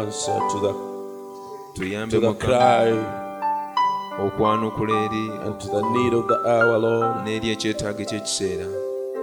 [0.00, 0.72] answer to the
[1.74, 2.90] tuyambe to the cry
[4.24, 7.24] okwanukula eri and to the need of the hour, Lord.
[7.24, 8.04] n'eri ekyetaago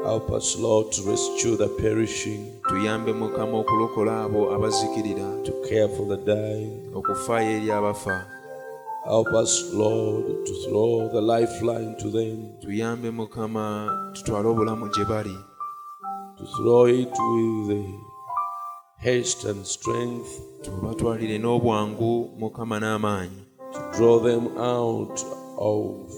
[0.05, 5.43] Help us, Lord, to rescue the perishing, tuyambe mukama okulokola abo abazikirira.
[5.43, 6.91] to care for the dying.
[6.95, 8.25] okufaayo eri abafa.
[9.05, 15.37] Help us, Lord, to throw the lifeline to them, tuyambe mukama tutwale obulamu gye bali.
[16.37, 18.06] To throw it with the
[18.99, 20.29] haste and strength,
[20.61, 23.41] tubatwalire n'obwangu mukama n'amaanyi.
[23.73, 25.23] to draw them out
[25.57, 26.11] of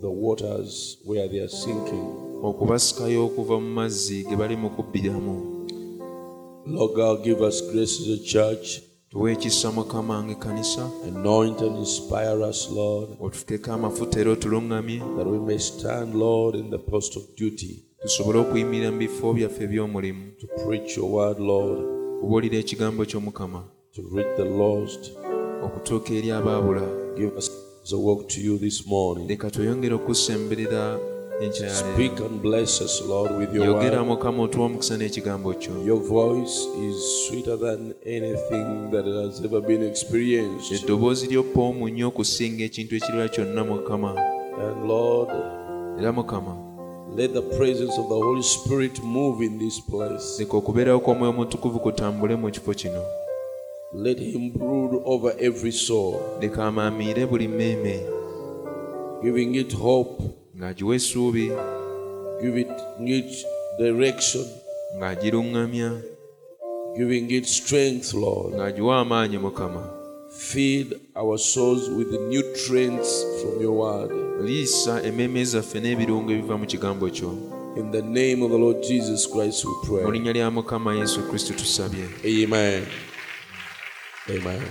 [0.00, 2.08] the waters where they are sinking.
[2.42, 5.58] okubasikayo okuva mu mazzi ge bali mu kubbiramu.
[6.66, 8.82] Lord God, give us grace as a church.
[9.10, 10.90] tuwe ekisa mukama ng'ekkanisa.
[11.08, 16.70] Anoint and inspire us, Lord, otufukeko amafuta era otuluŋŋamye that we may stand, Lord, in
[16.70, 17.84] the post of duty.
[18.02, 20.32] Tusobole okuyimirira mu bifo byaffe eby'omulimu.
[20.40, 23.60] To preach your word, Lord, okubuulira ekigambo ky'omukama
[25.66, 26.84] okutuuka eri abaabula.
[29.28, 30.98] Leka tweyongere okusemberera
[31.70, 35.72] Speak and bless us, Lord, with your yogera mukama otuwa omukisa n'ekigambo kyo.
[40.74, 44.10] Eddoboozi ly'oppoomu nnyo okusinga ekintu ekirala kyonna mukama.
[45.98, 46.67] Era mukama
[47.16, 50.38] let the presence of the Holy Spirit move in this place.
[50.38, 53.02] leka okubeerawo kw'omwoyo omutukuvu kutambule mu kifo kino.
[53.92, 58.00] Let Him brood over every soul, leka amaamiire buli mmeeme.
[59.22, 60.22] giving it hope,
[60.56, 61.50] ng'agiwa essuubi.
[62.40, 62.68] giving
[63.08, 63.46] it
[63.78, 64.44] direction,
[64.98, 66.02] ng'agiruŋŋamya.
[66.96, 68.54] giving it strength, Lord.
[68.54, 69.97] ng'agiwa amaanyi mukama
[70.38, 74.10] Feed our souls with the nutrients from your word.
[74.44, 77.30] liisa emmeeme zaffe n'ebirungo ebiva mu kigambo kyo
[77.76, 80.12] In the name of the Lord Jesus Christ, we mu pray.
[80.12, 82.86] linnya lya mukama yesu kristo tusabye Amen.
[84.28, 84.62] Amen.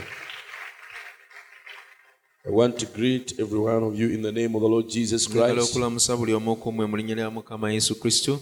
[2.46, 5.28] I want to greet every one of you in the name of the Lord Jesus
[5.30, 5.70] njagala Christ.
[5.72, 6.58] okulamusa buli omu
[6.88, 8.40] mu linnya lya mukama yesu kristo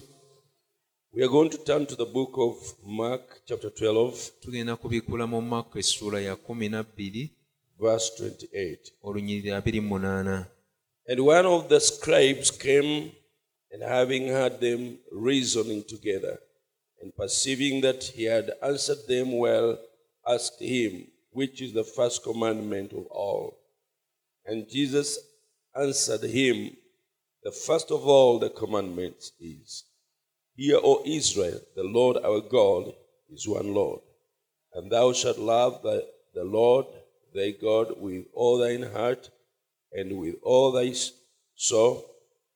[1.16, 5.42] We are going to turn to the book of Mark, chapter 12, tugenda kubikkula mu
[5.42, 7.32] maka essuula ya kumi na bbiri
[7.80, 8.92] verse 28.
[9.04, 9.96] olunyiriri abiri mu
[11.08, 13.14] And one of the scribes came,
[13.72, 16.38] and having heard them reasoning together,
[17.02, 19.80] and perceiving that he had answered them well,
[20.28, 23.58] asked him, Which is the first commandment of all?
[24.46, 25.18] And Jesus
[25.74, 26.76] answered him,
[27.44, 29.86] The first of all the commandments is,
[30.56, 32.94] Hear, O Israel, the Lord our God
[33.30, 34.00] is one Lord.
[34.74, 36.86] And thou shalt love the, the Lord
[37.34, 39.30] thy God with all thine heart,
[39.92, 40.94] and with all thy
[41.56, 42.06] soul,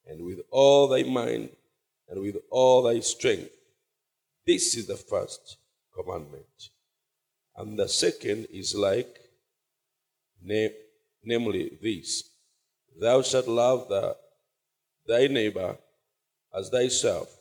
[0.07, 1.49] and with all thy mind,
[2.07, 3.51] and with all thy strength.
[4.47, 5.57] This is the first
[5.93, 6.69] commandment.
[7.57, 9.19] And the second is like,
[10.41, 10.75] na-
[11.23, 12.23] namely this
[12.99, 14.15] Thou shalt love the,
[15.07, 15.77] thy neighbor
[16.57, 17.38] as thyself.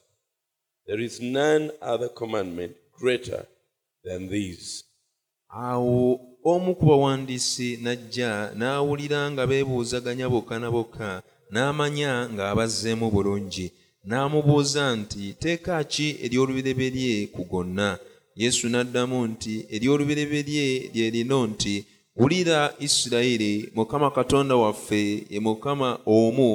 [0.88, 3.44] There is none other commandment greater
[4.04, 4.84] than these.
[5.50, 11.22] awo omu ku bawandiisi n'ajja n'awulira nga beebuuzaganya bokka na bokka
[11.53, 13.66] n'amanya ng'abazzeemu bulungi
[14.09, 17.98] n'amubuuza nti teeka ki ery'olubereberye ku gonna
[18.37, 21.75] yesu n'addamu nti ery'olubereberye lye lino nti
[22.16, 25.03] wulira isirayiri mukama katonda waffe
[25.33, 26.51] ye mukama omu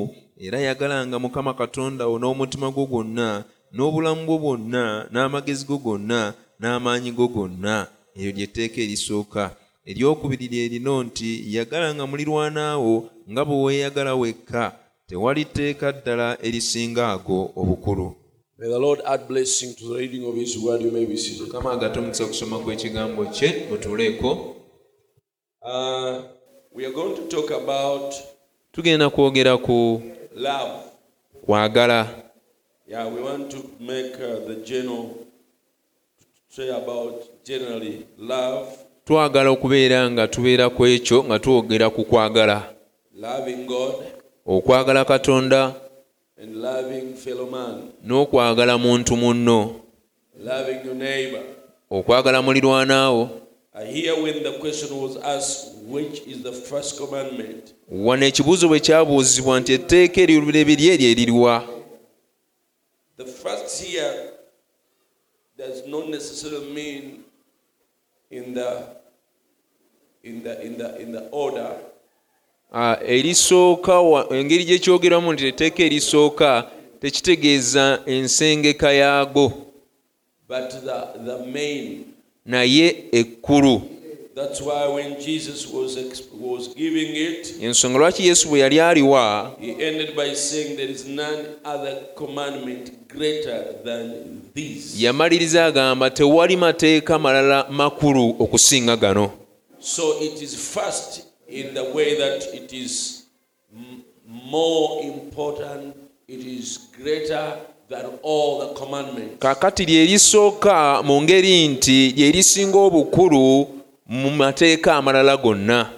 [0.45, 3.29] era yagalanga mukama katonda wo n'omutima gwo gwonna
[3.73, 9.55] n'obulamu bwo bwonna n'amagezi go gonna n'amaanyi go gonna eryo lyetteeka erisooka
[9.85, 14.75] eryokubiri lye lino nti yagalanga mulirwanaawo nga bwe weeyagala wekka
[15.07, 18.15] tewali tteeka ddala erisinga ago obukulu
[18.57, 20.81] May the Lord add blessing to the reading of His word.
[20.81, 21.47] You may be seated.
[21.47, 24.55] mukama agate omukisa okusoma kw'ekigambo kye mutuuleeko
[25.65, 26.21] Uh,
[26.75, 28.13] we are going to talk about
[28.71, 30.01] tugenda kwogera ku
[30.35, 30.71] love.
[31.45, 32.22] kwagala
[32.87, 35.25] Yeah, we want to make uh, the general
[36.49, 38.67] say about generally love,
[39.05, 42.63] twagala okubeera nga tubeera ku ekyo nga twogera ku kwagala.
[43.15, 43.95] Loving God,
[44.45, 45.75] okwagala katonda
[46.41, 49.75] and loving fellow man, n'okwagala muntu munno.
[50.39, 51.43] Loving your neighbor.
[51.91, 53.29] okwagala mulirwanaawo
[53.75, 58.79] Uh, here, when the question was asked, which is the first commandment, wano ekibuuzo bwe
[58.79, 61.63] kyabuuzibwa nti etteeka ery'olubereberye lye liriwa
[63.73, 64.31] first here
[65.57, 67.19] does not necessarily mean
[68.31, 68.87] in the
[70.23, 71.75] in the in the in the order.
[72.71, 73.93] Ah, erisooka
[74.31, 76.69] engeri gye kyogeramu nti etteeka erisooka
[77.01, 79.53] tekitegeeza ensengeka yaago.
[82.45, 83.81] Naye ekkulu.
[87.61, 89.55] Ensonga lwaki yesu bwe yali aliwa
[94.97, 99.31] yamaliriza agamba tewali mateeka malala makulu okusinga gano.
[99.79, 103.23] So it is first in the way that it is
[104.25, 105.95] more important,
[106.27, 107.57] it is greater
[109.39, 113.67] kaakati lye lisooka mu ngeri nti lye lisinga obukulu
[114.07, 115.89] mu mateeka amalala gonna.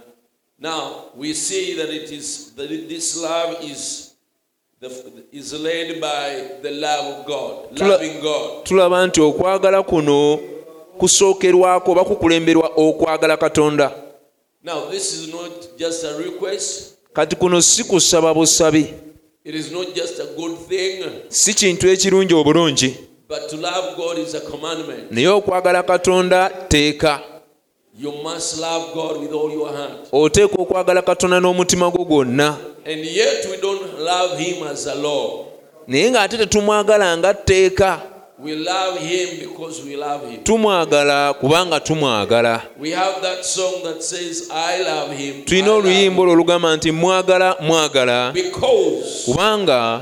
[0.59, 4.04] Now we see that it is that this love is
[8.63, 10.39] tulaba nti okwagala kuno
[10.97, 13.91] kusookerwako oba kukulemberwa okwagala katonda.
[17.13, 18.93] Kati kuno si kusaba busabi.
[21.29, 22.95] Si kintu ekirungi obulungi.
[25.11, 27.34] naye okwagala katonda teeka.
[27.99, 30.07] You must love God with all your heart.
[30.11, 35.45] oteeka okwagala katonda n'omutima gwo gwonna And yet we don't love Him as a law.
[35.87, 38.01] naye ng'ate tetumwagala nga tteeka
[40.43, 42.61] tumwagala kubanga tumwagala.
[45.45, 48.33] Tulina oluyimba olwo olugamba nti mwagala mwagala.
[49.25, 50.01] Kubanga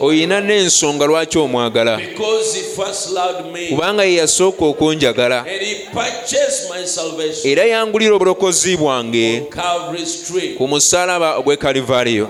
[0.00, 2.00] olina n'ensonga lwaki omwagala?
[3.70, 5.44] Kubanga ye yasooka okunjagala.
[7.44, 9.42] Era yangulira obulokozi bwange
[10.56, 12.28] ku musalaba ogw'e kalivaliyo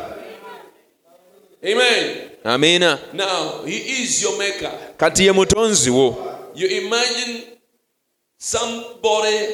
[1.63, 2.26] amen.
[2.47, 4.73] Amiina Now, He is your maker.
[4.97, 6.17] kati ye mutonzi wo
[6.55, 7.43] You imagine
[8.39, 9.47] somebody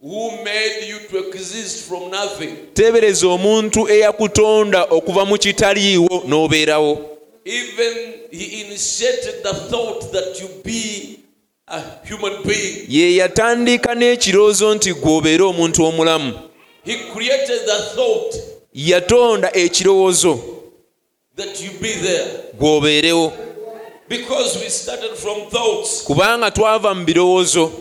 [0.00, 2.56] who made you to exist from nothing.
[2.74, 7.04] teebereza omuntu eyakutonda okuva mu kitaliiwo n'obeerawo
[7.44, 7.94] Even
[8.30, 11.18] he initiated the thought that you be
[11.66, 12.84] a human being.
[12.88, 16.32] ye yatandika n'ekirowoozo nti gw'obeera omuntu omulamu
[16.84, 18.34] He created the thought
[18.74, 20.38] yatonda ekirowoozo
[22.58, 23.32] gw'obeerewo
[26.04, 27.72] kubanga twava mu birowoozo.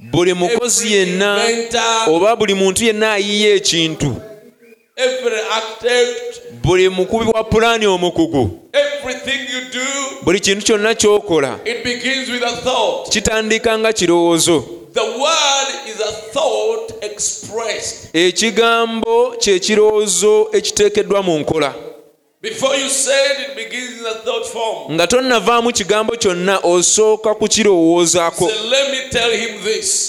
[0.00, 1.36] Buli mukozi yenna
[2.08, 4.16] oba buli muntu yenna ayiye ekintu.
[6.62, 8.50] buli mukubi wa pulaani omukugu
[10.22, 11.58] buli kintu kyonna ky'okola
[13.10, 14.64] kitandika nga kirowoozo.
[18.12, 21.74] Ekigambo kye kirowoozo ekiteekeddwa mu nkola.
[24.90, 28.50] nga tonnavaamu kigambo kyonna osooka kukirowoozaako.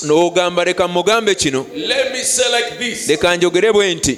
[0.05, 1.65] N'ogamba leka mugambe kino.
[3.07, 4.17] Leka njogere bwe nti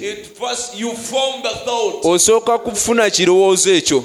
[2.04, 4.04] osooka kufuna kirowoozo ekyo.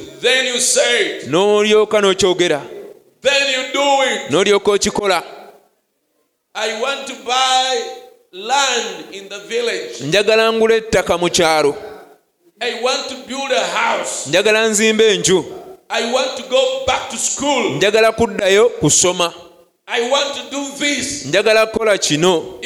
[1.27, 2.61] N'olyoka n'okyogera.
[4.29, 5.23] N'olyoka okikola.
[10.01, 11.75] Njagala ngula ettaka mu kyalo.
[14.27, 15.45] njagala nzimba enju.
[17.77, 19.33] Njagala kuddayo kusoma.
[21.25, 22.59] Njagala kukola kino.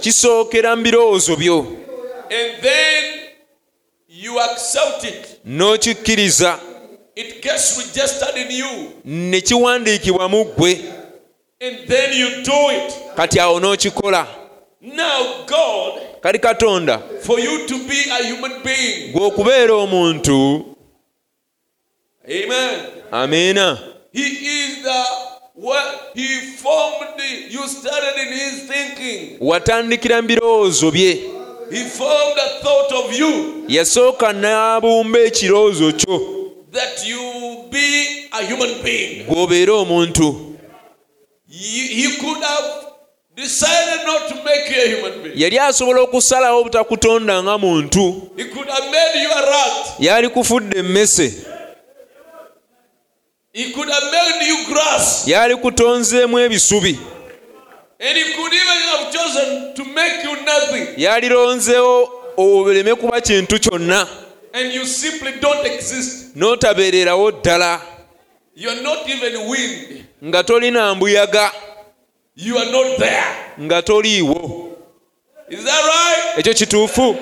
[0.00, 1.66] Kisookera mu birowoozo byo.
[5.46, 6.58] N'okikkiriza.
[9.04, 10.78] Ne kiwandiikibwa mu ggwe.
[13.16, 14.41] Kati awo n'okikola.
[14.82, 20.64] Now, God, kali katonda for you to be a human being, gwe okubeera omuntu
[22.28, 22.80] Amen.
[23.12, 23.78] amiina
[24.12, 25.04] He is the
[25.54, 27.20] what He formed.
[27.50, 29.36] You started in His thinking.
[29.40, 31.30] watandikira mu birowoozo bye
[31.70, 36.20] He formed a thought of you yasooka n'abumba ekirowoozo kyo
[36.72, 37.20] that you
[37.70, 39.24] be a human being.
[39.26, 40.56] gw'obeera omuntu
[41.48, 42.91] He, he could have
[45.34, 48.30] yali asobola okusalawo obutakutonda nga muntu
[49.98, 51.34] yali kufudde emmese.
[55.26, 56.98] Yali kutonzeemu ebisubi.
[60.96, 64.06] Yalironzeewo oleme kuba kintu kyonna.
[66.36, 67.80] N'otabeererawo ddala.
[70.24, 71.52] Nga tolina mbuyaga.
[72.36, 73.24] You are not there.
[73.60, 74.68] nga toliiwo
[75.50, 76.38] Is that right?
[76.38, 77.16] ekyo kituufu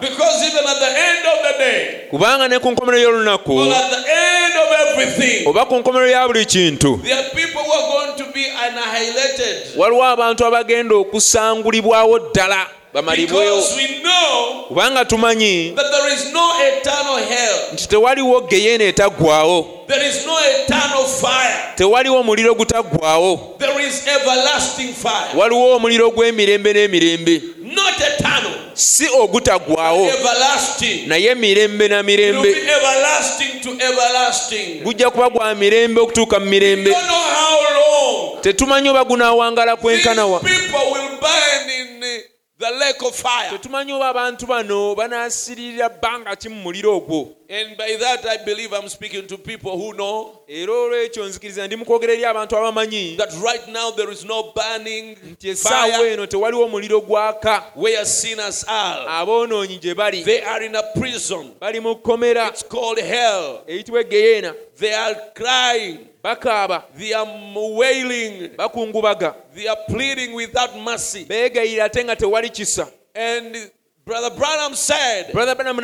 [0.00, 3.90] Because even at the end of the day, kubanga ne ku nkomerero y'olunaku or at
[3.90, 7.88] the end of everything, oba ku nkomerero ya buli kintu there are people who are
[7.92, 9.76] going to be annihilated.
[9.76, 16.50] waliwo abantu abagenda okusangulibwawo ddala bamalibwewo Because we know kubanga tumanyi that there is no
[16.60, 19.86] eternal hell, nti tewaliwo geyeena etaggwawo
[21.76, 23.56] tewaliwo omuliro gutaggwawo
[25.36, 27.42] waliwo omuliro gw'emirembe n'emirembe.
[28.74, 30.10] Si ogutaggwawo
[31.06, 32.56] naye emirembe na mirembe.
[34.84, 36.96] gujja kuba gwa mirembe okutuuka mu mirembe.
[38.42, 40.40] Tetumanyi oba gunaawangala kwenkanawa
[42.58, 43.50] the, lake of fire.
[43.50, 48.72] tetumanyi oba abantu bano banaasirira bbanga ki mu muliro ogwo And by that, I believe
[48.72, 53.16] I'm speaking to people who know era olwekyo nzikiriza ndi mu kwogera eri abantu abamanyi
[53.16, 58.04] that right now there is no burning nti essaawa fire eno tewaliwo muliro gwaka where
[58.06, 59.06] sinners are.
[59.08, 61.50] aboonoonyi gye bali They are in a prison.
[61.60, 63.62] bali mu kkomera It's called hell.
[63.66, 65.98] eyitibwa egeyeena They are crying.
[66.24, 67.26] Bakaaba They are
[67.76, 68.50] wailing.
[68.56, 71.24] bakungubaga They are pleading without mercy.
[71.24, 73.70] beegayira ate nga tewali kisa And
[74.06, 75.80] Brother Branham said, brother banamu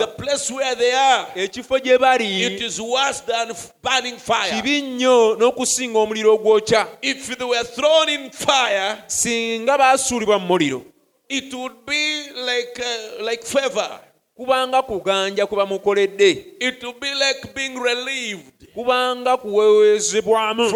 [0.00, 4.50] the place where they are, ekifo gye bali it is worse than burning fire.
[4.60, 10.82] kibi nnyo n'okusinga omuliro ogwokya If they were thrown in fire, singa baasuulibwa mu muliro
[11.28, 14.00] it would be like uh, like favor.
[14.36, 16.30] kubanga kuganja kwe bamukoledde
[16.60, 20.70] It would be like being relieved kubanga kuweewezebwamu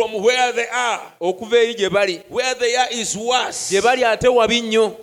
[1.21, 2.21] okuva eri gye bali.
[3.71, 4.97] Gye bali ate wabi nnyo.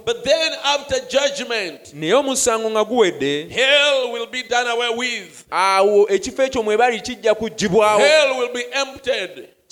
[1.94, 3.48] Naye omusango nga guwedde
[5.52, 8.02] awo ekifo ekyo mwe bali kijja kuggibwawo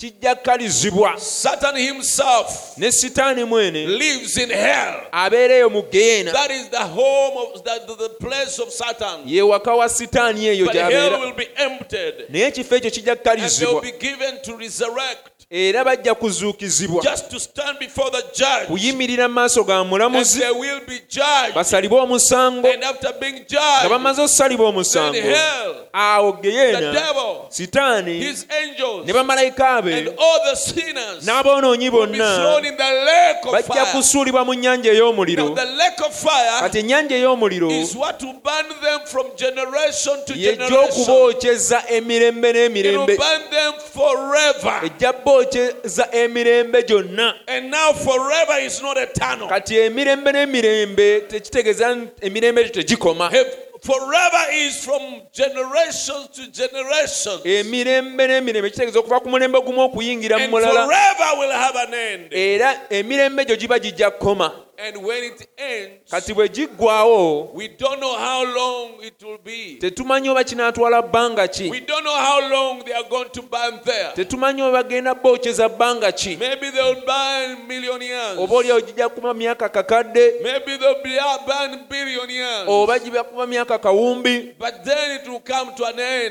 [0.00, 4.94] Kijja kkalizibwa Satan himself ne sitaani mwene lives in hell.
[5.12, 9.20] abeereyo mu geyeena That is the home of the, the, the place of Satan.
[9.26, 11.18] ye waka wa sitaani eyo gy'abeera.
[12.28, 13.20] naye ekifo ekyo kijja And
[15.50, 17.04] era bajja kuzuukizibwa.
[18.66, 20.42] Kuyimirira mu maaso ga mulamuzi.
[21.54, 22.68] Basalibwe omusango.
[22.68, 25.18] Nga bamaze osalibwa omusango
[25.92, 26.94] awo geyeena
[27.48, 28.36] sitaani
[29.04, 30.14] ne bamalayika be
[31.22, 32.60] n'aboonoonyi bonna
[33.52, 35.56] bajja kusuulibwa mu nnyanja ey'omuliro.
[36.60, 37.70] Kati ennyanja ey'omuliro
[40.36, 43.18] y'egy'okubookeza emirembe n'emirembe.
[44.84, 47.34] Ejja bo empewo emirembe gyonna.
[49.48, 53.30] Kati emirembe n'emirembe tekitegeeza emirembe egyo tegikoma.
[57.44, 60.86] Emirembe n'emirembe kitegeeza okuva ku mulembe gumu okuyingira mu mulala.
[62.30, 64.52] era emirembe egyo giba gijja kukoma.
[64.82, 67.52] And when it ends, kati bwe giggwaawo
[69.80, 71.70] tetumanyi oba kinaatwala bbanga ki.
[74.14, 76.38] Tetumanyi oba bagenda bokyeza bbanga ki.
[78.38, 80.34] Oba olyawo gijja kuba myaka kakadde
[82.66, 84.54] oba giba kuba myaka kawumbi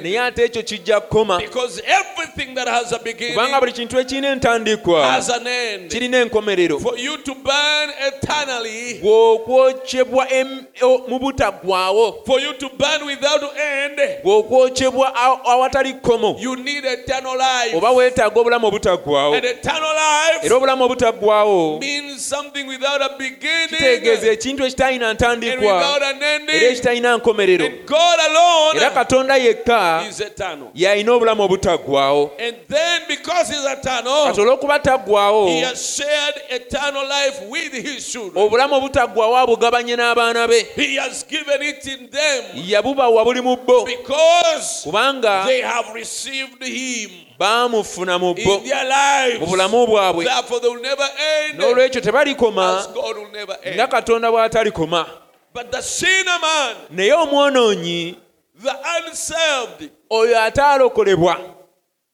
[0.01, 5.21] naye ate ekyo kijja kukomakubanga buli kintu ekirina entandikwa
[5.89, 6.79] kirina enkomerero.
[8.39, 13.03] For you to burn eternally, gwe okwokyebwa em- o- mu butaggwawo for you to burn
[13.05, 17.75] without end, gwe okwokyebwa aw- awatali kkomo you need eternal life.
[17.77, 23.99] oba weetaaga obulamu obutaggwawo And eternal life era obulamu obutaggwawo means something without a kitegeeza
[24.21, 25.75] beginning ekintu ekitalina and ntandikwa.
[25.77, 27.65] without era ekitalina nkomerero.
[27.65, 30.67] And God era alone katonda yekka is eternal.
[30.75, 34.79] y'alina obulamu obutaggwawo And then because He's a turn, he has shared eternal, kati olw'okuba
[34.79, 35.49] taggwawo
[38.35, 40.67] obulamu obutaggwawo abugabanye n'abaana be.
[42.67, 43.85] Yabubawa buli mu bo.
[44.83, 45.45] kubanga
[47.39, 48.61] baamufuna mu bo.
[49.39, 50.25] mu bulamu bwabwe.
[51.55, 52.85] N'olwekyo tebalikoma
[53.75, 55.05] nga katonda bw'atalikoma.
[56.89, 58.15] Naye omwonoonyi
[60.09, 61.37] oyo ataalokolebwa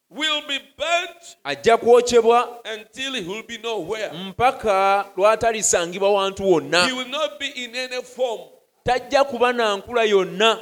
[0.09, 4.11] will be burnt ajja kwokyebwa until he will be nowhere.
[4.13, 8.41] mpaka lw'atalisangibwa wantu wonna He will not be in any form.
[8.83, 10.59] tajja kuba na nkula yonna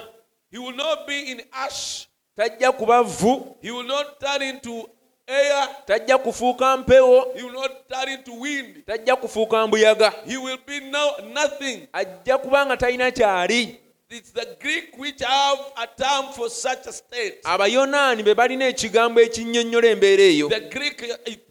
[0.52, 2.08] He will not be in ash.
[2.38, 4.90] tajja kuba vvu He will not turn into
[5.28, 5.68] air.
[5.86, 8.86] tajja kufuuka mpewo He will not turn into wind.
[8.86, 11.88] tajja kufuuka mbuyaga He will be no nothing.
[11.94, 13.80] ajja kuba nga talina kyali
[14.16, 17.42] It's the Greek which have a term for such a state.
[17.44, 21.02] abayonaani be balina ekigambo ekinnyonnyola embeera eyo The Greek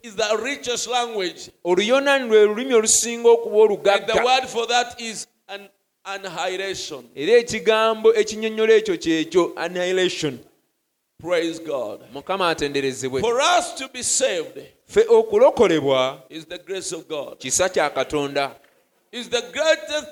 [0.03, 1.51] is the richest language.
[1.65, 5.69] oluyonaani lwe lulimi olusinga okuba And the word for that is an
[6.05, 7.05] annihilation.
[7.17, 10.39] era ekigambo ekinnyonnyola ekyo kyekyo annihilation
[11.21, 12.01] Praise God.
[12.13, 17.39] mukama atenderezebwe For us to be saved ffe okulokolebwa is the grace of God.
[17.39, 18.55] kisa kya katonda
[19.13, 20.12] is the greatest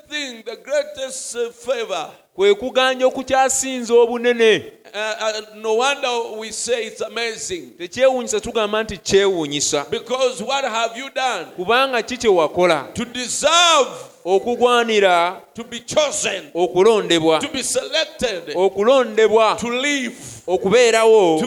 [1.11, 2.09] greatest favor.
[2.35, 4.63] kwe kuganja okukyasinza obunene.
[4.93, 7.61] Uh, uh, no wonder we say it's amazing.
[7.77, 11.45] tekyewuunyisa tugamba nti kyewuunyisa Because what have you done?
[11.55, 12.87] Kubanga ki kye wakola?
[12.93, 13.89] To deserve
[14.25, 15.41] okugwanira.
[15.53, 17.39] to be chosen, okulondebwa.
[17.39, 19.57] to be selected, okulondebwa.
[19.59, 20.15] to live,
[20.47, 21.45] okubeerawo to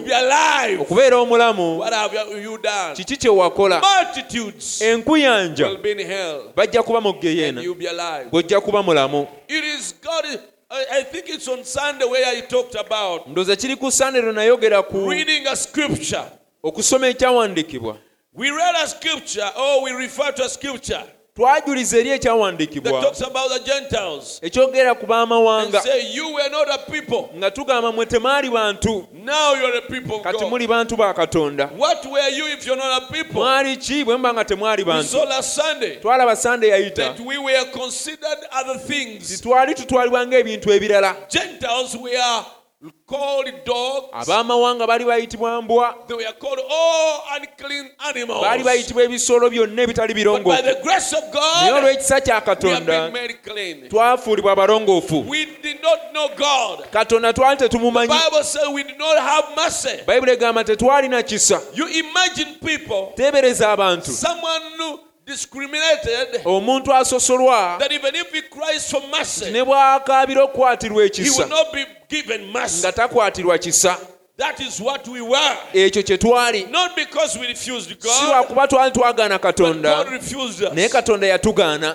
[0.80, 2.94] okubeera omulamu What have you- you done?
[2.96, 3.82] kiki kye wakola
[4.80, 7.62] enkuyanja will be in hell, bajja kuba mu geyeena
[8.30, 10.38] bw'ojja kuba mulamu ndooza.
[10.70, 14.82] I, I think it's on Sunday where I talked about ndowooza kiri ku sandero nayogera
[14.82, 16.24] ku reading a scripture.
[16.62, 17.96] okusoma ekyawandiikibwa
[18.36, 21.04] We read a scripture, or we refer to a scripture
[21.36, 23.12] twajuliza eri ekyawandiikibwa
[24.42, 25.82] ekyogera ku b'amawanga
[27.36, 29.06] nga tugamba mwe temaali bantu.
[30.22, 31.70] Kati muli bantu ba katonda.
[33.34, 34.04] Mwali ki?
[34.04, 35.08] Bwe muba nga temwali bantu.
[36.02, 37.14] twalaba sande yayita.
[37.14, 37.22] nti
[39.74, 41.16] tutwalibwa ng'ebintu ebirala.
[42.84, 44.08] Gentiles were called dogs.
[44.28, 48.42] abaamawanga baali bayitibwa mbwa They were called all unclean animals.
[48.42, 52.80] baali bayitibwa ebisolo byonna ebitali But by birongoofu the grace of God, olw'ekisa kya katonda
[52.80, 53.88] been made clean.
[53.88, 56.86] twafuulibwa abalongoofu We did not know God.
[56.90, 60.02] katonda twali tetumumanyi Bible says we did not have mercy.
[60.06, 65.13] bayibuli egamba tetwalina kisa You imagine people, teebereza abantu someone who discriminated,
[66.44, 71.48] omuntu asosolwa that even if he cries for mercy, ne bw'akaabira okukwatirwa he ekisa will
[71.48, 72.80] not be given mercy.
[72.80, 73.96] nga takwatirwa kisa
[75.74, 76.66] Ekyo kye twali.
[78.00, 80.04] Si lwakuba twali twagaana katonda.
[80.74, 81.94] Naye katonda yatugaana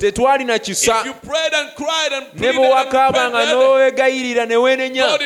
[0.00, 1.04] tetwalina kisa.
[2.34, 5.18] Ne bwe wakaabanga n'owegayirira ne weenenya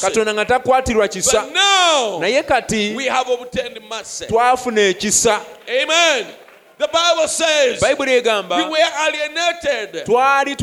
[0.00, 1.44] katonda nga takwatirwa kisa.
[2.20, 2.96] naye kati
[4.28, 5.40] twafuna ekisa.
[6.80, 10.06] The Bible says bayibuli we egamba were alienated.
[10.06, 10.56] twali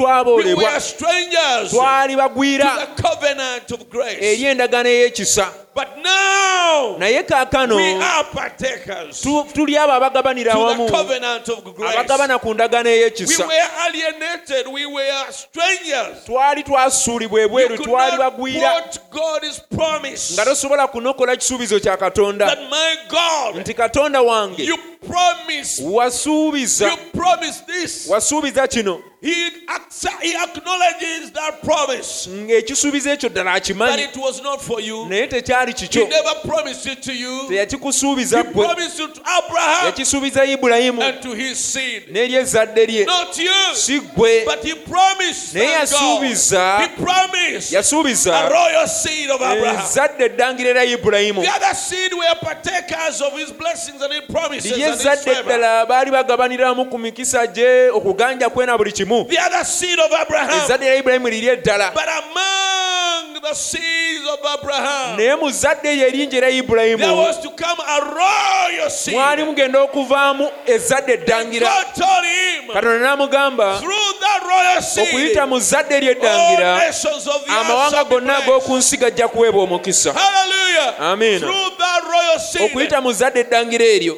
[0.44, 4.18] We were strangers to twali bagwira the covenant of grace.
[4.20, 5.48] eri endagaano ey'ekisa
[5.78, 11.64] But now naye kaakano we are partakers to tuli abo abagabanira awamu the covenant of
[11.76, 11.96] grace.
[11.98, 14.68] abagabana ku ndagaano We ey'ekisa were alienated.
[14.74, 16.24] We were strangers.
[16.26, 22.46] twali twasuulibwa You ebweru twali bagwira quote God's promise nga tosobola kunokola kisuubizo kya katonda
[22.48, 28.08] that my God, nti katonda wange you promised, wasuubiza you promised this.
[28.08, 34.42] wasuubiza kino He, acce- he acknowledges that promise ng'ekisuubizo ekyo ddala that akimanyi it was
[34.42, 35.06] not for you.
[35.06, 37.42] naye tekyali He kikyo never promised it to you.
[37.42, 42.04] He teyakikusuubiza ggwe promised it to Abraham yakisuubiza ibulayimu and to his seed.
[42.10, 43.52] lye Not you.
[43.76, 45.80] si ggwe But he promised naye God.
[45.80, 49.86] yasuubiza He promised a yasuubiza royal seed of Abraham.
[49.86, 54.72] ezzadde eddangire lya ibulayimu The other seed were partakers of his blessings and his promises
[54.78, 55.04] lye and his
[55.36, 55.52] favor.
[55.54, 60.60] eddala baali bagabaniramu ku mikisa gye okuganja kwe buli kimu The other seed of Abraham.
[60.60, 66.36] ezzadde lya ibulayimu liri eddala among the seeds of Abraham, naye mu zzadde eryo eringi
[66.38, 69.14] erya ibulayimu was to come a royal seed.
[69.14, 75.48] mwali mugenda okuvaamu ezzadde eddangira God told him katonda n'amugamba through that royal seed, okuyita
[75.48, 79.64] mu zzadde eryo all eddangira nations of the earth amawanga gonna ag'oku nsi gajja kuweebwa
[79.64, 80.94] omukisa Hallelujah.
[81.00, 81.40] Amen.
[81.40, 84.18] Through that royal seed, okuyita mu zzadde eddangira eryo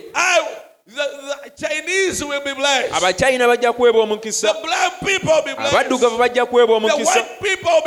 [2.92, 7.26] abachina bajja kuweebwa omukisaabaddugavu bajja kuweebwa omukisa.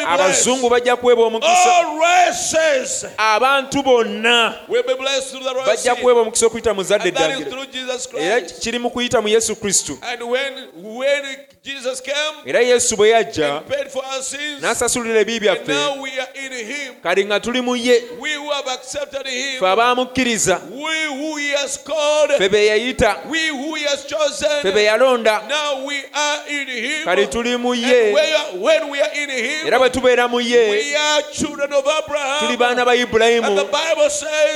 [0.06, 1.52] abazungu bajja kuweebwa omukisa.
[3.18, 4.54] Abantu bonna
[5.66, 7.50] bajja kuweebwa omukisa okuyita mu zadde eddangiro
[8.60, 9.98] kiri mu kuyita mu yesu kristo
[12.44, 13.62] era yesu bwe yajja
[14.60, 15.72] n'asasulira ebibi byaffe.
[17.02, 18.02] kale nga tuli mu ye
[19.58, 20.60] fe abaamukkiriza
[22.38, 22.66] fe be
[23.00, 27.04] who He be yalonda now we are in Him.
[27.04, 28.12] kali tuli mu ye.
[28.58, 30.70] when we are in Him, era bwe tubeera mu ye.
[30.70, 31.84] we are children of
[32.40, 33.58] tuli baana ba ibulayimu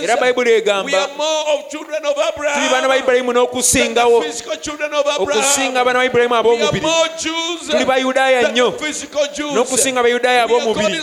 [0.02, 4.22] era bayibuli egamba are more of children of tuli baana ba ibulayimu n'okusingawo.
[4.22, 6.86] physical children of okusinga abaana ba ibulayimu ab'omubiri.
[7.70, 8.74] Tuli bayudaaya nnyo.
[9.54, 11.00] n'okusinga abayudaaya ab'omubiri.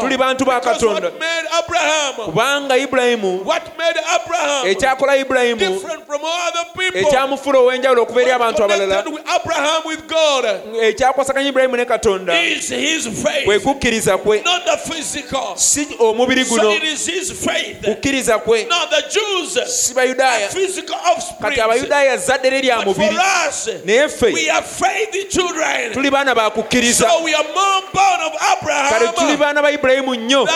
[0.00, 1.10] Tuli bantu ba Katonda.
[1.10, 5.80] what made Abraham, kubanga ibulayimu what made Abraham ekyakola ibulayimu
[6.94, 9.04] ekyamufuula ow'enjawulo okuba eri abantu abalala.
[10.82, 12.34] ekyakwasaganya ibulayimu ne katonda.
[13.44, 14.42] kwe kukkiriza kwe.
[15.56, 16.74] Si omubiri guno.
[17.84, 18.68] kukkiriza kwe.
[19.66, 20.48] Si bayudaaya.
[21.42, 23.16] kati abayudaaya zaddere lye lya mubiri.
[23.84, 24.32] naye ffe.
[25.92, 27.10] tuli baana ba kukkiriza.
[28.90, 30.48] Kale tuli baana ba ibulayimu nnyo.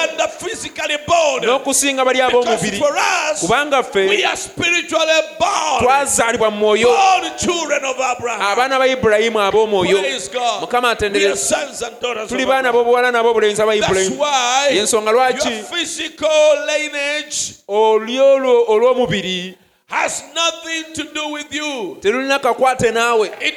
[1.43, 2.81] n'okusinga bali ab'omubiri.
[3.41, 4.23] Kubanga ffe
[6.03, 6.49] are spiritually born.
[6.49, 8.41] twazaalibwa mu ab'omwoyo All the children of Abraham.
[8.41, 9.99] abaana ba ibulayimu ab'omwoyo.
[10.61, 14.17] Mukama atendereza sons and daughters tuli baana b'obuwala n'ab'obulenzi aba ibulayimu
[14.73, 15.49] y'ensonga lwaki?
[15.49, 19.57] your physical lineage olw'omubiri
[19.89, 21.97] has nothing to do with you.
[22.01, 23.31] terulina kakwate naawe.
[23.41, 23.55] It,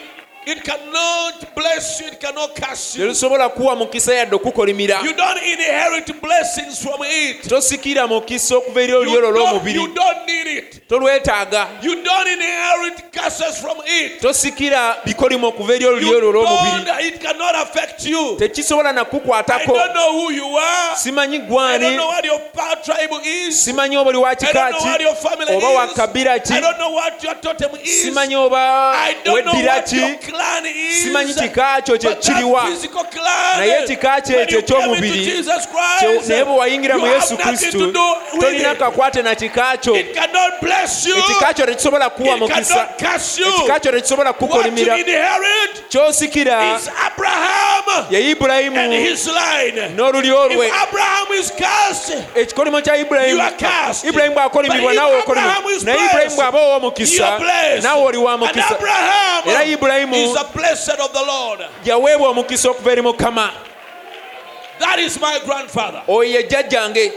[0.48, 3.06] it cannot bless you, it cannot curse you.
[3.06, 7.48] terusobola kuwa mukisa yadde okukolimira You don't inherit blessings from it.
[7.50, 10.88] tosikira mukisa okuva eri You don't, you don't need it.
[10.88, 14.22] tolwetaaga You don't inherit curses from it.
[14.22, 18.36] tosikira bikolimo okuva eri You don't, it cannot affect you.
[18.40, 20.96] tekisobola I nakukwatako don't know who you are.
[20.96, 23.64] simanyi I don't gwani know what your power tribe is.
[23.66, 25.94] simanyi oba oli wa I kika don't know what your family oba wa is.
[25.94, 28.04] kabira ki I don't know what your totem is.
[28.06, 28.58] simanyi oba
[28.96, 30.32] I don't know weddira what your ki.
[31.04, 32.68] simanyi kika kyo kyekiriwa
[33.58, 35.46] naye kika kyekyo eky'omubiri
[36.28, 37.92] naye bwe wayingira mu yesu kristo
[38.40, 42.88] tolina kakwate na kika kyo ekika tekisobola kuwa mukisa.
[42.98, 44.98] ekika e tekisobola kukolimira.
[45.90, 46.80] kyosikira
[48.10, 48.78] ye ibulayimu
[49.96, 50.72] n'olulyo lwe
[52.36, 53.42] ekikolimo e kya ibulayimu
[54.04, 57.40] ibulayimu bw'akolimibwa naawe okolimibwa naye ibulayimu bw'aba ow'omukisa
[57.84, 58.78] naawe oli wa mukisa.
[59.46, 61.60] era ibulayimu is the blessed of the Lord.
[61.86, 63.52] yaweebwa omukisa okuva eri mukama
[64.80, 66.04] That is my grandfather.
[66.08, 67.12] oyo ye jjajjange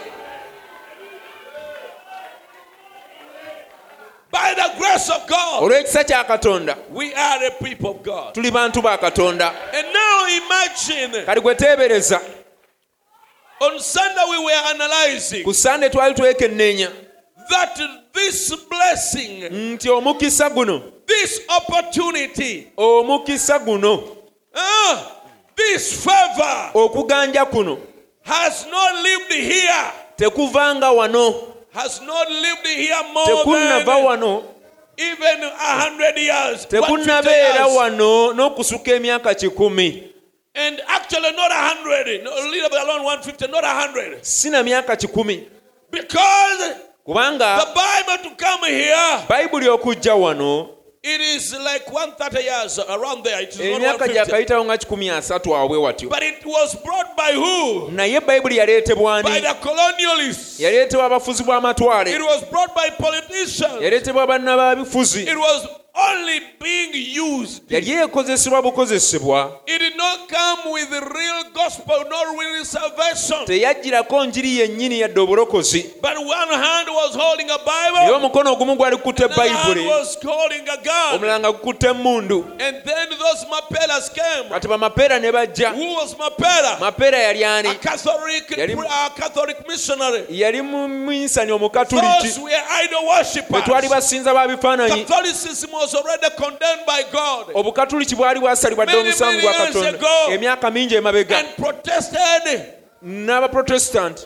[4.30, 8.34] By the grace of God, olw'ekisa kya katonda we are a people of God.
[8.34, 12.20] tuli bantu ba katonda And now imagine, kati gwe teebereza
[13.60, 16.90] on Sunday we were analyzing ku sande twali twekenneenya
[17.50, 17.80] that
[18.12, 20.82] this blessing, nti omukisa guno.
[21.06, 24.16] this opportunity, omukisa guno.
[24.54, 25.12] ah,
[25.56, 27.78] this favor okuganja kuno.
[28.22, 31.54] has not lived here, tekuvanga wano.
[31.72, 34.44] has not lived here more tekunnava than wano.
[34.98, 40.04] even a hundred years, 150 tekunnabeera wano n'okusuka emyaka kikumi.
[40.54, 44.62] And actually not a hundred, a little bit around 150, not a hundred, si na
[44.62, 45.46] myaka kikumi.
[45.90, 46.74] Because
[47.08, 50.68] kubanga the Bible to come here, bayibuli okujja wano
[51.02, 53.40] it is like 130 years around there.
[53.42, 54.12] It is emyaka 150.
[54.12, 57.88] gyakayitawo nga kikumi asatu awe watyo But it was brought by who?
[57.90, 60.60] naye bayibuli yaleetebwa By the colonialists.
[60.60, 63.80] yaleetebwa abafuzi It b'amatwale was brought by politicians.
[63.82, 67.62] yaleetebwa bannababifuzi It was only being used.
[67.70, 69.60] yali ekozesebwa bukozesebwa.
[73.46, 75.90] Teyajjirako njiri yennyini yadde obulokozi.
[77.94, 79.90] Naye omukono ogumu gwali kukutta ebayibuli
[81.14, 82.44] omulala nga gukutte emmundu.
[84.50, 85.72] Kati bamapeera ne bajja.
[86.80, 87.68] Mapeera yali ani?
[90.30, 92.28] Yali muminsani omukatuliki.
[93.62, 95.04] Tetwali basinza ba bifaananyi
[97.54, 100.08] obukatuliki bwali bwasalibwadde omusango gwa katonda.
[100.34, 101.42] emyaka mingi emabega.
[103.02, 104.24] n'abaprotestanti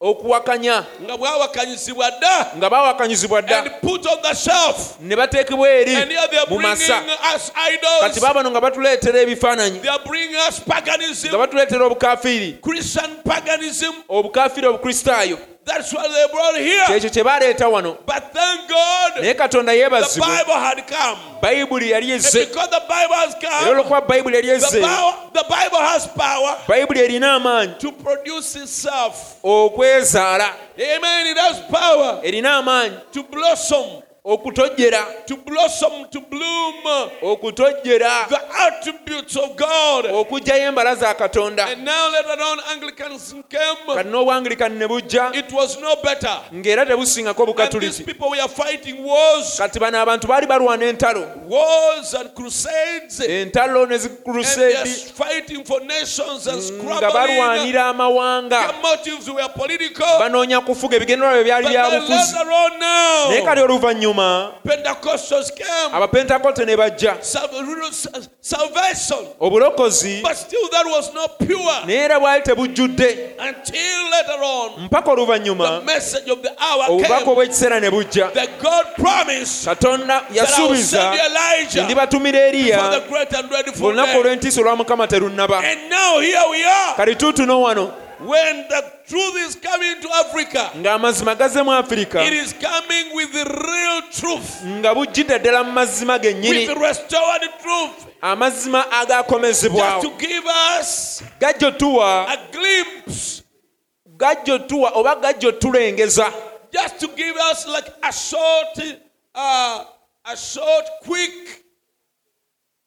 [0.00, 0.84] okuwakanya.
[1.02, 2.46] Nga bwawakanyizibwa dda.
[2.56, 3.62] Nga bawakanyizibwa dda.
[5.00, 5.96] Ne bateekebwa eri
[6.50, 7.02] mu masa.
[8.00, 9.80] kati baabano nga batuleetera ebifaananyi.
[11.28, 12.58] Nga batuleetera obukafiiri.
[14.08, 17.22] Obukafiiri obukristaayo That's what they brought kyekyo kye
[17.66, 17.96] wano.
[19.20, 20.28] Naye katonda yeebazibwe
[21.90, 22.46] yali eze
[23.62, 24.80] era olwokuba bayibuli yali eze
[26.68, 27.74] bayibuli erina amaanyi.
[29.42, 30.54] okwezaala.
[32.22, 32.96] Erina amaanyi.
[34.26, 36.74] Okutojjera to blossom to bloom
[37.22, 40.06] okutojjera the attributes of God.
[40.06, 43.94] okuggyayo embala za katonda And now later on, Anglicans came.
[43.96, 46.40] kati n'obwangirikani ne bujja It was no better.
[46.54, 52.14] ng'era tebusingako And these people were fighting wars, kati bano abantu baali balwana entalo wars
[52.14, 53.20] and crusades.
[53.20, 57.12] entalo ne zikulusedi fighting for nations and nga scrabbling.
[57.12, 60.18] balwanira amawanga Their motives were political.
[60.18, 64.52] banoonya kufuga ebigendererwa bye byali But bya bufuzi on naye now, kali oluvannyuma bavuma
[65.92, 67.16] abapentakosite ne bajja.
[69.40, 70.22] Obulokozi.
[71.86, 73.36] Naye era bwali tebujjudde.
[74.78, 75.82] Mpaka oluvannyuma
[76.88, 78.30] obubaka obw'ekiseera ne bujja.
[79.64, 81.14] Katonda yasuubiza
[81.84, 83.00] ndibatumira eriya
[83.82, 85.62] olunaku olw'entiisa olwa mukama terunnaba.
[86.96, 87.92] Kati tuutuno wano.
[88.20, 93.32] When the truth is coming to Africa, ng'amazima gazze mu afirika it is coming with
[93.32, 100.10] the real truth, nga bujjidde ddala mu mazima with the restored truth, amazima just to
[100.18, 103.42] give us gajja otuwa a glimpse,
[104.16, 106.32] gajja otuwa oba gajja otulengeza
[106.72, 108.78] just to give us like a short,
[109.34, 109.84] uh,
[110.24, 111.64] a short, quick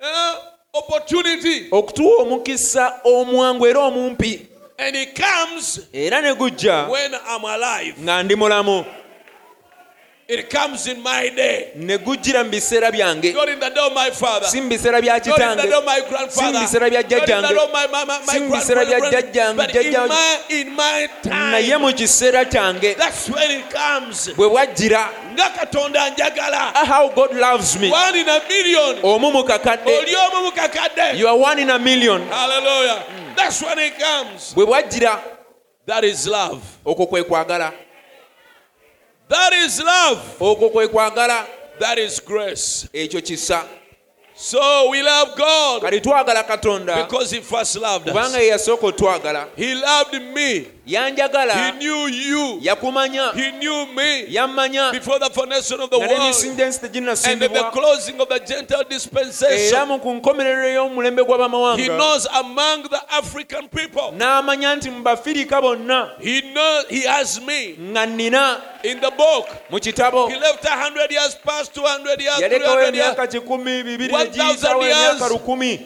[0.01, 0.35] uh,
[0.73, 1.67] opportunity.
[1.71, 4.47] okutuwa omukisa omwangu era omumpi
[4.79, 7.95] And it comes era ne gujja when I'm alive.
[7.99, 8.85] nga ndi mulamu.
[10.29, 11.71] It comes in my day.
[11.75, 13.33] ne gujjira mu biseera byange.
[14.49, 15.61] Si mu biseera bya kitange.
[16.29, 17.47] si mu biseera bya jjajjange.
[18.31, 19.67] si mu biseera bya jjajjange
[21.29, 22.95] naye mu kiseera kyange
[24.35, 27.89] bwe bwajjira nga katonda anjagala ah, how god loves me.
[29.03, 32.21] Omu mukakadde you are one in a million.
[32.27, 33.03] Hallelujah.
[33.09, 33.26] Mm.
[33.37, 34.53] That's when it comes.
[34.55, 35.21] bwe bwajjira
[35.85, 36.61] That is love.
[36.85, 37.71] okwo kwe kwagala
[39.29, 40.19] That is love.
[40.39, 41.45] okwo kwe kwagala
[41.79, 42.87] That is grace.
[42.93, 43.63] ekyo kisa
[44.35, 48.43] So we love God kati twagala katonda because He first loved kubanga us.
[48.43, 50.67] ye yasooka otwagala He loved me.
[50.87, 51.53] yanjagala.
[52.61, 53.31] Yakumanya.
[54.29, 54.91] Yammanya
[56.01, 56.17] era
[59.85, 60.67] mu ku nkomerero
[61.23, 61.77] gw'abamawanga
[64.17, 66.11] n'amanya nti mu bafirika bonna.
[67.79, 68.57] Nga nnina.
[69.69, 70.27] Mu kitabo.
[72.41, 72.75] Yalekawo
[73.11, 75.79] emyaka kikumi bibiri negiyitawo emyaka lukumi.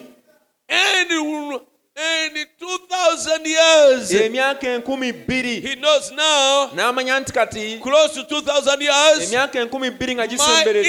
[1.96, 5.76] In 2000 years, emyaka enkumi bbiri he
[6.74, 7.78] n'amanya nti kati.
[9.22, 10.88] emyaka enkumi bbiri nga gisemberedde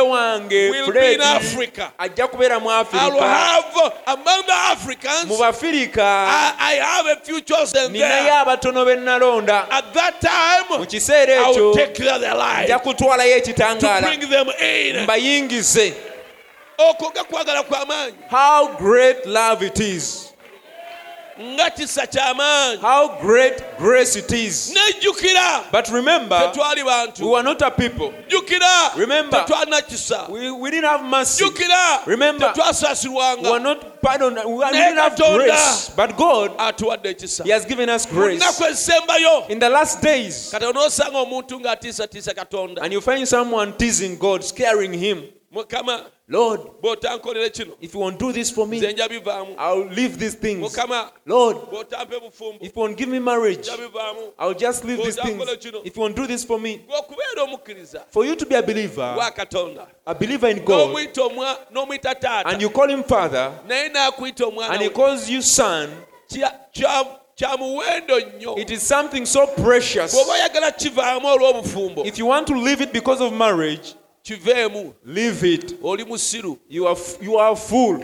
[0.00, 0.70] wange
[1.98, 3.34] ajja kubeera mu afirika
[5.26, 6.28] mu bafirika
[7.90, 9.66] ninayo abatono be nalonda
[10.78, 11.74] mu kiseera ekyo
[12.64, 14.08] nja kutwalayo ekitangaala
[15.02, 15.94] mbayingize.
[18.28, 20.32] How great love it is.
[21.38, 24.72] Nga kisa ky'amaanyi how great grace it is.
[25.70, 26.50] But remember
[27.20, 28.10] we were not a people.
[28.96, 29.44] Remember.
[30.30, 31.44] we, we didn't have mercy.
[32.06, 32.52] Remember.
[32.56, 35.90] we were not pardoned we didn't have grace.
[35.94, 36.52] But God
[37.44, 38.42] he has given us grace.
[39.50, 42.82] In the last days kati onoosanga omuntu ng'atiisatiisa katonda.
[42.82, 45.22] and you find someone teasing God scaring him
[45.56, 47.74] mukama Lord bw'otankolere kino.
[47.80, 49.54] if you won't do this for me bivaamu.
[49.58, 50.60] I'll leave these things.
[50.60, 53.68] Mukama Lord bw'otampa ebufumbo if you won't give me marriage
[54.38, 55.42] I'll just leave these things.
[55.84, 58.04] If you won't do this for me gw'okubeera omukkiriza.
[58.10, 59.86] for you to be a believer wa katonda.
[60.06, 62.52] a believer in God n'omuyita omwa- n'omuyita taata.
[62.52, 65.90] and you call him father naye n'akuyita omwana and he calls you son
[67.38, 70.14] it is something so precious.
[70.14, 72.06] Bw'oba oyagala kivaamu olw'obufumbo.
[72.06, 73.94] If you want to leave it because of marriage
[74.26, 75.74] kiveemu leave it.
[75.82, 76.58] oli musiru.
[76.68, 78.00] You are you are fool.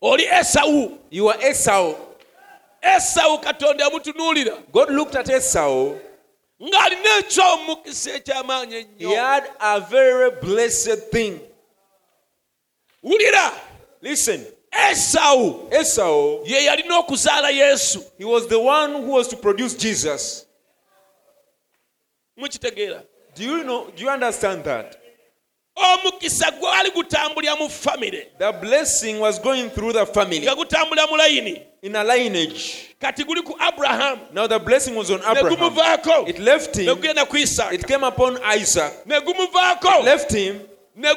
[0.00, 1.94] Oli esawu you are Esau.
[2.82, 4.56] Esawu katonda yamutunuulira.
[4.72, 5.98] God looked at Esau.
[6.62, 9.16] Ng'alina ekyomukisa eky'amaanyi he ennyo.
[9.16, 11.40] Had a very blessed thing.
[13.02, 13.52] Wulira.
[14.00, 14.46] Listen.
[14.90, 18.04] Esawu Esau ye yalina okuzaala yesu.
[18.16, 20.47] he was the one who was to produce Jesus
[22.38, 23.02] mukitegeera.
[23.34, 24.96] Do you know do you understand that?
[25.76, 30.40] Omukisa gwali gutambulira mu famire the blessing was going through the family.
[30.40, 32.94] Nga gutambulira mu layini in a lineage.
[33.00, 35.56] Kati guli ku aburahamu now the blessing was on Abraham.
[35.56, 36.28] gumuvaako.
[36.28, 36.96] It left him.
[36.96, 39.06] Gugenda ku isaaka it came upon Isaac.
[39.06, 40.04] Ne gumuvaako.
[40.04, 40.60] Left him
[40.98, 41.14] ne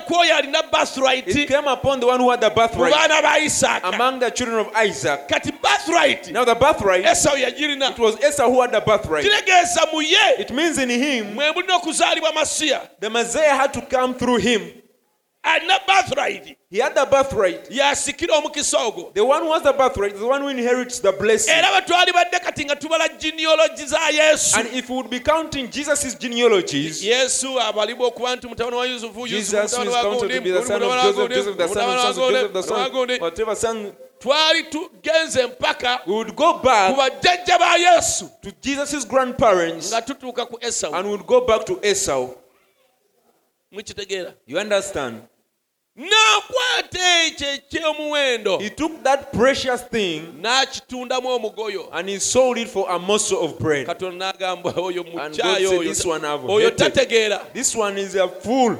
[0.00, 1.26] kwoyo alina birthright.
[1.48, 2.92] Came upon the one who had the birthright.
[2.92, 5.28] Baana ba isaaka among the children of Isaac.
[5.28, 6.30] Kati birthright.
[6.32, 9.24] Now the birthright esawu yagirina it was Esau who had the birthright.
[9.24, 10.34] Kitegeeza mu ye.
[10.38, 12.88] It means in him mwe mulina okuzaalibwa masiya.
[13.00, 14.60] the Messiah had to come through him
[15.44, 16.56] alina birthright.
[16.70, 17.70] He had the birthright.
[17.70, 21.12] Yasikira omukisa ogwo the one who has the birthright is the one who inherits the
[21.12, 21.54] blessing.
[21.54, 24.58] Era bwe twali badde kati nga tubala genealogy za yesu.
[24.58, 29.26] And if we would be counting Jesus' genealogies yesu abalibwa okuba nti mutabani wa yusufu
[29.26, 29.64] yusufu
[34.18, 36.24] twali tugenze mpaka ku
[36.96, 38.30] bajjajja ba yesu.
[38.42, 42.34] to jesus's grandparents nga tutuuka ku esawu and would go back to Esau.
[43.74, 44.34] mukitegeera.
[44.46, 45.22] You understand?
[45.96, 52.90] N'akwata ekyo ekyomuwendo He took that precious thing n'akitundamu omugoyo and he sold it for
[52.90, 53.86] a morsel of bread.
[53.86, 55.70] katonda n'agamba oyo mukyayo
[56.48, 58.76] oyo tategeera This one is a fool.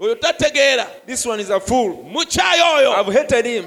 [0.00, 2.04] oyo tategeera This one is a fool.
[2.04, 3.64] mukyayo oyo I've hated him.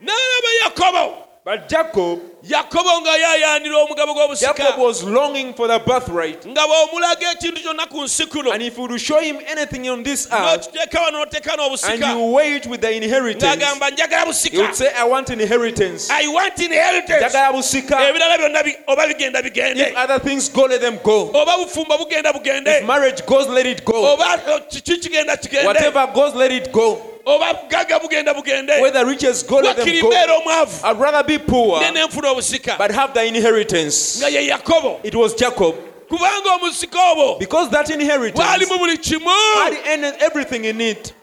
[0.00, 6.46] n'alaba yakobo But Jacob, yakobo nga yayanira omugabo gw'obusika Jacob was longing for the birthright.
[6.46, 10.28] nga bw'omulaga ekintu kyonna ku nsi kuno And if you show him anything on this
[10.30, 14.92] earth, n'okiteeka wano n'oteeka and you wait with the inheritance, ng'agamba njagala he would say,
[14.94, 16.10] I want inheritance.
[16.10, 17.98] i want inheritance Njagala busika.
[18.08, 21.28] ebirala byonna oba bigenda If other things go, let them go.
[21.34, 24.12] oba bufumbo bugenda bugende If marriage goes, let it go.
[24.14, 27.11] oba kiki kigenda kigende Whatever goes, let it go.
[27.26, 29.06] Oba bugaga bugenda bugende.
[29.06, 30.08] Riches go, wakiri go.
[30.08, 32.76] mbeera omwavu I'd rather be poor ne nenfuna obusika.
[32.78, 34.18] but have the inheritance.
[34.20, 35.00] nga ye yakobo.
[35.04, 35.74] It was Jacob.
[36.08, 37.38] kubanga omusika obwo.
[37.38, 39.30] Because that inheritance bwalimu buli kimu
[39.64, 41.14] had en- everything in it.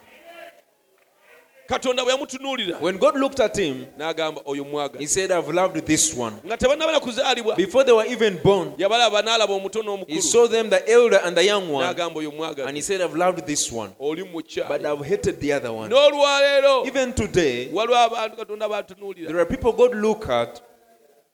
[1.70, 5.86] Katonda bwe yamutunuulira When God looked at him, n'agamba oyo mwaga he said, I've loved
[5.86, 6.36] this one.
[6.46, 10.70] nga tebannabala kuzaalibwa Before they were even born, yabalaba n'alaba omuto he n'omukulu saw them,
[10.70, 13.72] the elder and the young one, n'agamba oyo mwaga and he said, I've loved this
[13.72, 14.24] one, oli
[14.68, 15.90] but I've hated the other one.
[15.92, 20.62] n'olwaleero Even today, waliwo abantu katonda batunuulira there are people God look at,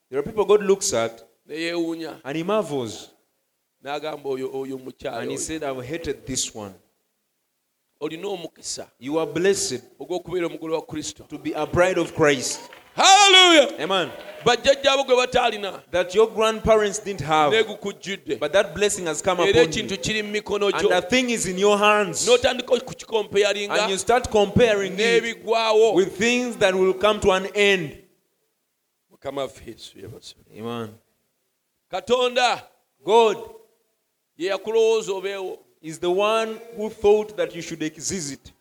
[0.09, 3.09] there are people God looks at, ne yeewuunya and he marvels.
[3.83, 6.73] n'agamba oyo oyo mukyala And he said, I've hated this one.
[8.05, 12.59] Olina omukisa You are blessed ogw'okubeera omugole wa kristo to be a bride of Christ.
[12.95, 14.09] haleluya Amen.
[14.45, 17.51] bajjajjaabo gwe bataalina That your grandparents didn't have,
[18.39, 19.97] but that blessing has come era upon ekintu you.
[20.01, 22.27] kiri mu mikono And the thing is in your hands.
[22.27, 27.97] n'otandika kukikompeyalinga And you start comparing n'ebigwawo with things that will come to an end.
[29.11, 30.89] mukama waffe yesu yebaze Amen.
[31.91, 32.63] katonda
[33.05, 33.37] God
[34.37, 38.51] ye yakulowooza obeewo is the one who thought that you should exist.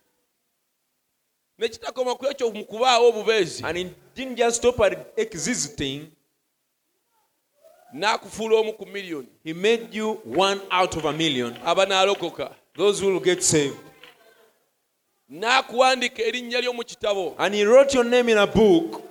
[1.58, 6.10] nekitakoma ku ekyo mu obubeezi And it didn't just stop at existing,
[7.94, 11.54] n'akufuula omu ku miliyoni He made you one out of a million.
[11.64, 13.78] abanaalokoka Those who will get saved.
[15.30, 19.02] n'akuwandiika erinnya lyo mu kitabo And He wrote your name in a book,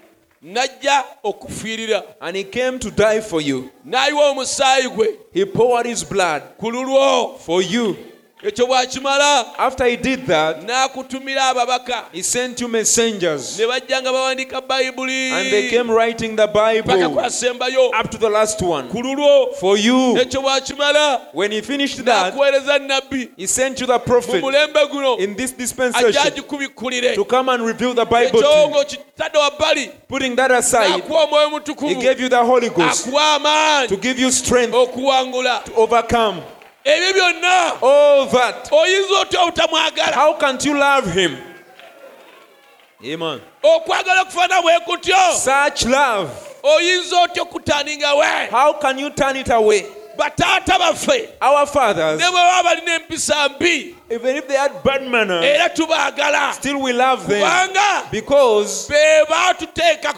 [0.44, 3.70] n'ajja okufiirira and He came to die for you.
[3.86, 7.96] n'ayiwa omusaayi gwe He poured His blood ku lulwo for you.
[8.44, 12.06] Ekyo bw'akimala After He did that, n'akutumira ababaka.
[12.12, 15.32] He sent you messengers, ne bajja nga bawandiika bayibuli.
[15.32, 18.90] And they came writing the Bible kwasembayo up to the last one.
[18.90, 20.16] Ku lulwo for you.
[20.18, 21.34] ekyo bw'akimala.
[21.34, 25.20] When He finished that, n'akuweereza He sent you the mu prophet mulembe guno.
[25.20, 29.92] in this ajja dispensation to come and reveal the Bible ekyo ng'okitadde wabbali.
[30.08, 33.88] Putting that aside, omwoyo He gave you the Holy Ghost akuwa amaanyi.
[33.88, 35.64] to give you strength okuwangula.
[35.66, 36.42] to overcome
[36.86, 38.70] ebyo byonna all that.
[38.72, 41.38] oyinza otya obutamwagala How can't you love Him?
[43.06, 43.42] Amen.
[43.64, 46.30] okwagala okufaana bwe kutyo Such love.
[46.64, 49.86] oyinza otya okutaaninga we How can you turn it away?
[50.18, 55.02] bataata baffe Our fathers, ne bwe baba balina empisa mbi even if they had bad
[55.08, 60.14] manners, era tubaagala still we love them kubanga because be baatuteeka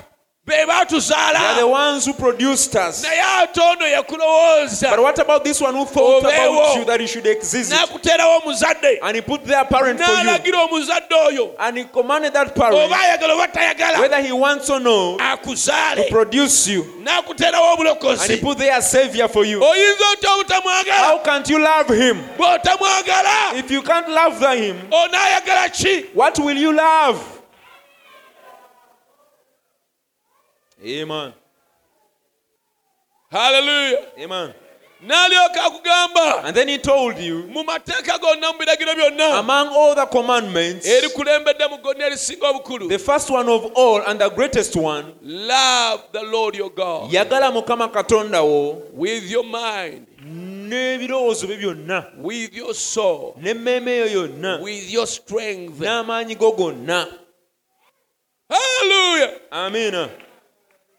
[0.46, 3.04] be they are the ones who produced us.
[3.04, 7.08] naye ate ono yakulowooza But what about this one who thought about you that he
[7.08, 7.72] should exist?
[7.74, 10.18] n'akuteerawo omuzadde And he put their parent for you.
[10.18, 14.70] n'alagira omuzadde oyo And he commanded that parent, oba ayagala oba tayagala whether he wants
[14.70, 16.84] or no, to akuzaale produce you.
[17.04, 19.60] n'akuteerawo And he obulokozi put their savior for you.
[19.62, 22.22] oyinza otya obutamwagala How can't you love him?
[22.38, 27.35] bw'otamwagala If you can't love him, onaayagala ki what will you love?
[30.86, 31.34] Amen.
[33.32, 34.06] Hallelujah.
[34.19, 34.54] Amen.
[35.08, 39.39] And then he told you, gonna mu byonna.
[39.39, 41.02] among all the commandments, the
[43.04, 47.88] first one of all and the greatest one, love the lord your god yagala mukama
[47.91, 54.89] katonda wo with your mind n'ebirowoozo bye byonna with your soul n'emmeeme eyo yonna with
[54.91, 55.80] your strength.
[55.80, 57.07] n'amaanyi go gonna.
[59.51, 60.10] Amiina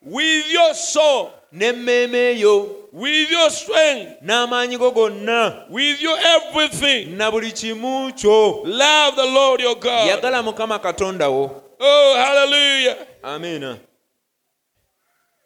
[0.07, 1.31] with your soul.
[1.53, 2.89] N'emmeeme yo.
[2.93, 4.23] With your strength.
[4.23, 5.67] N'amaanyi go gonna.
[5.69, 7.17] With your everything.
[7.17, 8.63] Na buli kimu kyo.
[8.65, 10.09] Love the lord your god.
[10.09, 11.63] Yagala mukama katonda wo.
[11.81, 12.97] Oh hallelujah.
[13.23, 13.79] Amiina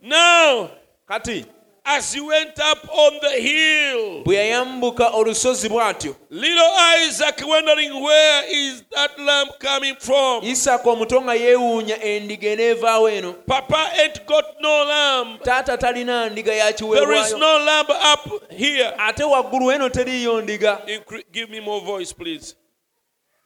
[0.02, 0.70] now
[1.08, 1.44] kati
[1.84, 6.14] As he went up on the hill, bwe yayambuka olusozi bw'atyo
[10.42, 13.34] isaaka omuto nga yeewuunya endiga eneevaawo eno.
[15.42, 17.24] Taata talina ndiga ya kiweebwayo.
[18.98, 20.78] Ate waggulu eno teriiyo ndiga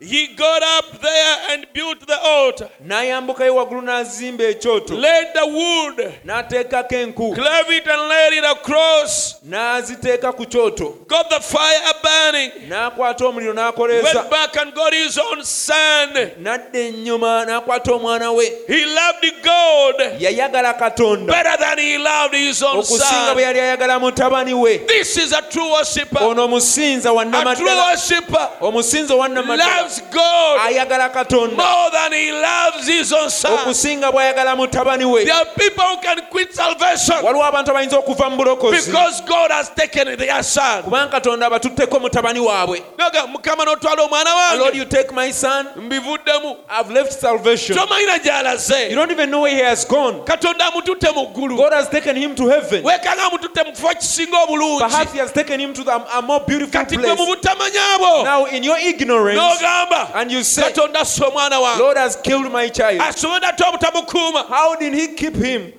[0.00, 2.68] he got up there and built the altar.
[2.84, 5.00] N'ayambukayo waggulu n'azimba ekyoto.
[5.00, 6.14] Laid the wood.
[6.26, 7.34] N'ateekako enku.
[7.34, 11.06] Clave it and laid it across n'aziteeka ku kyoto.
[11.06, 14.14] Got the fire burning, n'akwata omuliro n'akoleeza.
[14.14, 16.08] Went back and got his own son.
[16.40, 18.50] n'adda ennyuma n'akwata omwana we.
[18.66, 21.28] He loved God yayagala katonda.
[21.28, 24.78] better than he loved his own okusinga bwe yali ayagala mutabani we.
[24.78, 26.18] This is a true worshipper.
[26.20, 28.50] ono omusinza wa A true worshipper.
[28.60, 31.56] omusinza wa nnamaddala loves God ayagala katonda.
[31.56, 33.58] more than he loves his own son.
[33.58, 35.24] okusinga bw'ayagala mutabani we.
[35.24, 38.86] There are people who can quit salvation waliwo abantu abayinza okuva mu bulokozi.
[38.86, 40.82] because God has taken their son.
[40.84, 42.82] kubanga katonda abatutteko mutabani waabwe.
[42.98, 45.66] Naga mukama n'otwala omwana lord you take my son.
[45.76, 46.56] Mbivuddemu.
[46.68, 47.76] I've left salvation.
[47.76, 50.24] You don't even know where he has gone.
[50.24, 51.56] Katonda amututte mu ggulu.
[51.56, 52.82] God has taken him to heaven.
[52.84, 54.78] Weekanga amututte mu kifo kisinga obulungi.
[54.80, 57.36] Perhaps he has taken him to the, a more beautiful kati gwe mu place.
[57.36, 58.24] butamanya bwo.
[58.24, 59.38] Now in your ignorance
[59.74, 63.00] n'ogamba and you say katonda asse omwana wange lord has killed my child.
[63.00, 65.72] Asobodde obutamukuuma how did he keep him?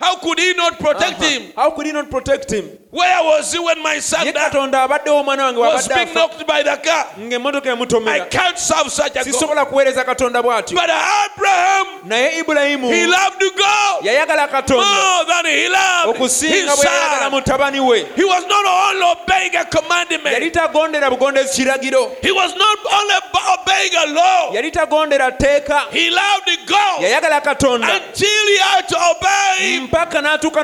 [0.00, 1.28] How could he not protect Uh-huh.
[1.28, 1.52] him?
[1.56, 5.44] How could he not protect him where was he when my son katonda abaddewo omwana
[5.44, 7.06] wange was being knocked by the car.
[7.18, 9.26] I can't serve such a God.
[9.26, 10.74] Sisobola kuweereza katonda bw'atyo.
[10.74, 14.04] But Abraham naye ibulayimu he loved God.
[14.04, 17.32] yayagala katonda more than he loved okusinga bwe yayagala son.
[17.32, 18.04] mutabani we.
[18.16, 20.36] He was not only obeying a commandment.
[20.36, 22.16] Yali tagondera bugondezi kiragiro.
[22.22, 23.14] He was not only
[23.52, 24.52] obeying a law.
[24.54, 25.90] Yali tagondera tteeka.
[25.90, 27.02] He loved God.
[27.02, 27.96] Yayagala katonda.
[27.96, 30.58] Until he had to obey mpaka n'atuuka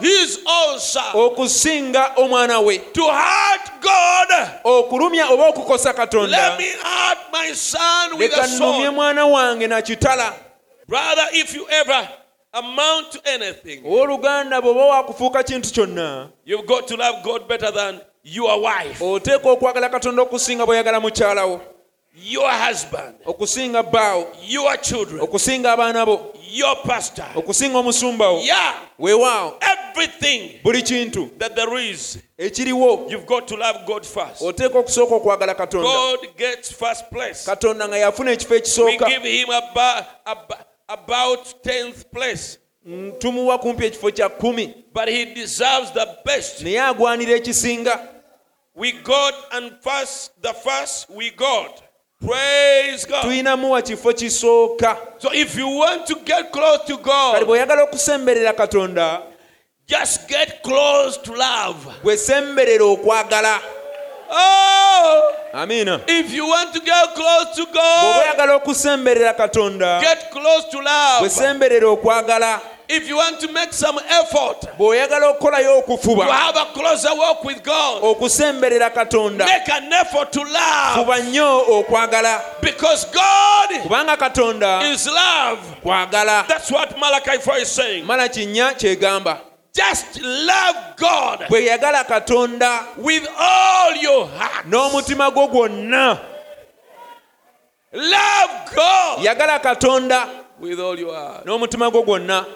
[0.00, 2.78] his own son okusinga omwana we.
[2.78, 4.48] To hurt God.
[4.64, 6.58] Okulumya oba okukosa katonda.
[8.18, 10.32] Leka nnumye mwana wange na kitala.
[10.88, 12.08] Brother if you ever
[12.52, 18.00] amount to anything owooluganda bw'oba waakufuuka kintu kyonna you've got to love God better than
[18.24, 21.60] your wife oteeka okwagala katonda okusinga bw'oyagala mukyalawo
[22.24, 25.20] your husband okusinga bbaawo your children.
[25.20, 27.26] okusinga abaana bo your pastor.
[27.34, 28.74] Okusinga omusumbawo yeah.
[28.98, 31.38] Weewaawo everything buli kintu.
[31.38, 33.10] that there is ekiriwo.
[33.10, 34.42] you've got to love God first.
[34.42, 35.82] Oteeka okusooka okwagala katonda.
[35.82, 37.44] God gets first place.
[37.46, 39.08] Katonda nga yafuna ekifo we ekisooka.
[39.08, 40.04] give him about,
[40.88, 42.58] about 10th place.
[42.86, 46.62] Mm, tumuwa kumpi ekifo kya kkumi but he deserves the best.
[46.62, 48.08] Naye agwanira ekisinga.
[48.74, 51.82] We got and first the first we got
[52.26, 53.22] praise God.
[53.22, 54.96] Tuyinamuwa kifo kisooka.
[57.32, 59.22] Kale bw'oyagala okusemberera katonda
[59.86, 61.86] just get close to love.
[62.02, 63.60] bwesemberera okwagala.
[64.30, 65.32] Oh!
[65.52, 70.78] Amiina if you want to get close to God oyagala okusemberera katonda get close to
[70.78, 71.20] love.
[71.20, 76.64] bwesemberera okwagala if you want to make some effort bw'oyagala okukolayo to okufuba have a
[76.72, 78.02] closer walk with God.
[78.02, 79.44] okusemberera katonda.
[79.44, 80.98] Make an effort to love.
[80.98, 82.60] Fuba nnyo okwagala.
[82.60, 85.58] Because God kubanga katonda is love.
[85.82, 86.46] kwagala.
[86.46, 88.06] That's what Malachi 4 is saying.
[88.06, 89.40] Mala kinnya kyegamba
[89.74, 94.66] just love God bweyagala katonda with all your heart.
[94.66, 96.20] n'omutima gwo gwonna.
[97.92, 100.28] Love God yagala katonda
[100.60, 101.44] with all your heart.
[101.46, 102.46] n'omutima gwo gwonna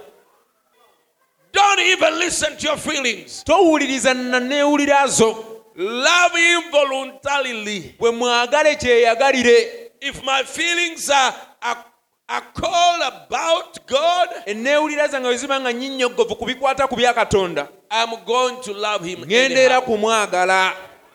[1.52, 3.44] don't even listen to your feelings.
[3.44, 5.44] Towuliriza naneewulira zo
[5.76, 7.94] love him voluntarily.
[7.98, 9.68] Bwe mwagale kyeyagalire.
[10.00, 11.84] If my feelings are, are,
[12.28, 17.68] are called about God enneewulira zange bwe ziba nga nyinnyogovu ku bikwata ku bya katonda.
[17.90, 19.82] I'm going to love him ŋŋenda era anyhow.
[19.96, 20.72] kumwagala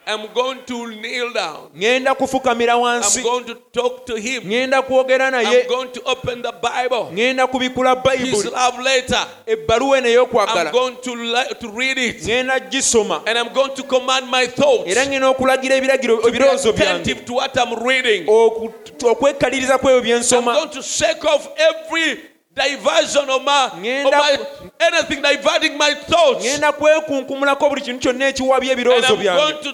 [0.07, 1.69] I'm going to kneel down.
[1.75, 4.43] Ngenda kufukamira I'm going to talk to him.
[4.43, 5.63] Ngenda kwogera naye.
[5.63, 7.11] I'm going to open the Bible.
[7.11, 9.27] Ŋŋenda kubikula his bayibuli love letter.
[9.47, 12.17] Ebbaluwa eno I'm going to, to read it.
[12.21, 13.23] Ŋŋenda gisoma.
[13.27, 14.87] And I'm going to command my thoughts.
[14.87, 17.25] Era ngenda okulagira ebiragiro ebirowoozo byange.
[17.25, 18.27] to what I'm reading.
[18.27, 23.65] Okwekaliriza kweyo bye I'm going to shake off every diversion of my,
[24.05, 24.37] of my
[24.79, 26.45] anything diverting my thoughts.
[26.45, 29.73] ŋŋenda kwekunkumulako buli kintu kyonna ekiwabya ebirowoozo byange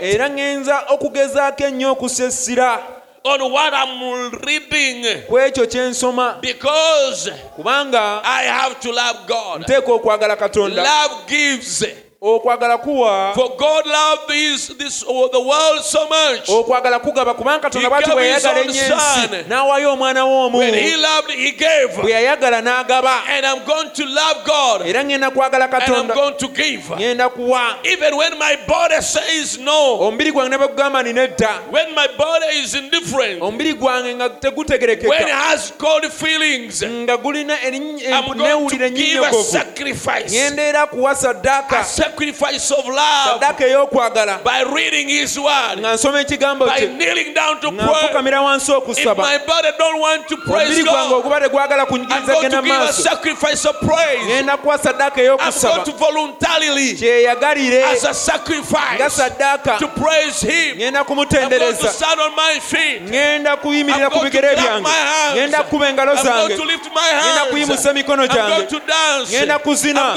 [0.00, 2.82] era ŋŋenza okugezaako ennyo okusessira
[3.24, 9.62] on what I'm reading ku ekyo kye nsoma because kubanga I have to love God.
[9.62, 11.84] nteeka okwagala katonda Love gives.
[12.22, 13.32] Okwagala kuwa.
[13.34, 16.48] For God loved this, this oh, the world so much.
[16.48, 20.58] okwagala kugaba kubanga katonda bw'ati bwe yayagala ennyo ensi n'awaayo omwana w'omu.
[20.58, 21.94] When He loved, He gave.
[21.94, 23.22] bwe yayagala n'agaba.
[23.28, 24.82] And I'm going to love God.
[24.86, 26.14] era ŋŋenda kwagala katonda.
[26.14, 26.82] going to give.
[26.90, 27.86] ŋŋenda kuwa.
[27.86, 32.08] Even when my body says no, omubiri gwange ne bwe gugamba nina edda when my
[32.18, 35.28] body is indifferent, omubiri gwange nga tegutegerekeka.
[35.28, 40.32] Has cold feelings, nga gulina erinny- I'm going to give a sacrifice.
[40.34, 46.66] ŋŋenda era kuwa saddaaka sacrifice of love ey'okwagala by reading his word nga nsoma ekigambo
[46.66, 48.38] by kneeling down to pray.
[48.38, 49.10] wansi okusaba.
[49.10, 53.76] If my body don't want to praise God gwange oguba tegwagala kunjigiriza genda sacrifice of
[53.80, 56.92] praise kuwa sadaka ey'okusaba I'm going to voluntarily
[57.82, 60.76] as a sacrifice nga sadaka to praise him.
[60.76, 61.92] Ngenda kumutendereza.
[63.02, 64.88] ngenda kuyimirira ku bigere byange.
[65.34, 66.54] ngenda kukuba engalo zange.
[66.54, 68.68] ngenda kuyimusa emikono gyange.
[69.30, 70.16] ngenda kuzina.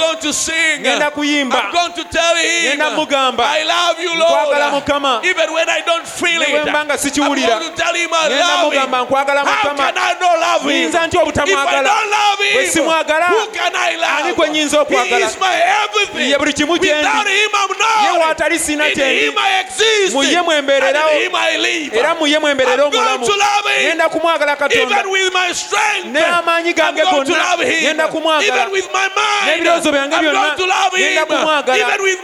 [0.79, 1.71] Ngenda kuyimba.
[1.81, 5.25] Going to tell him I love you, Lord.
[5.25, 8.29] Even when I don't feel it, bwe mba nga I'm going to tell him I
[8.29, 8.91] love him.
[8.91, 10.89] How can I not love him?
[10.89, 12.85] If I don't love him,
[13.31, 14.21] who can I love?
[14.21, 15.17] ani gwe nyinza okwagala?
[15.17, 16.29] He is my everything.
[16.29, 16.97] Ye buli kimu gye ndi.
[17.01, 18.41] Without him, I'm not.
[18.41, 20.13] In him I exist.
[20.15, 21.09] Mu ye mwembeererawo.
[21.09, 21.93] And in him I live.
[21.93, 23.91] era mu ye mwembeerera I'm going to love him.
[23.91, 27.97] ŋŋenda kumwagala katonda Even with my strength, N'amaanyi I'm gange going to gonna, love him.
[28.11, 28.43] kumwagala.
[28.43, 31.25] Even with my mind, N'ebirowoozo byange I'm byonna, going to love him.
[31.27, 31.70] kumwagala.
[31.77, 32.19] even with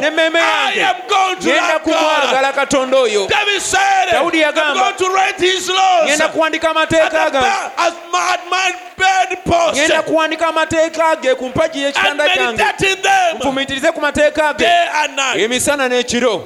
[0.00, 0.80] n'emmeme yange.
[1.78, 3.26] kumwagala katonda oyo
[4.12, 7.30] dawudi yagambagenda kuwandika amateeka
[9.70, 12.62] gagenda kuwandika amateeka ge ku mpagi y'ekitanda kyange.
[13.38, 14.64] nfumiitirize ku mateeka ge
[15.44, 16.44] emisana n'ekiro.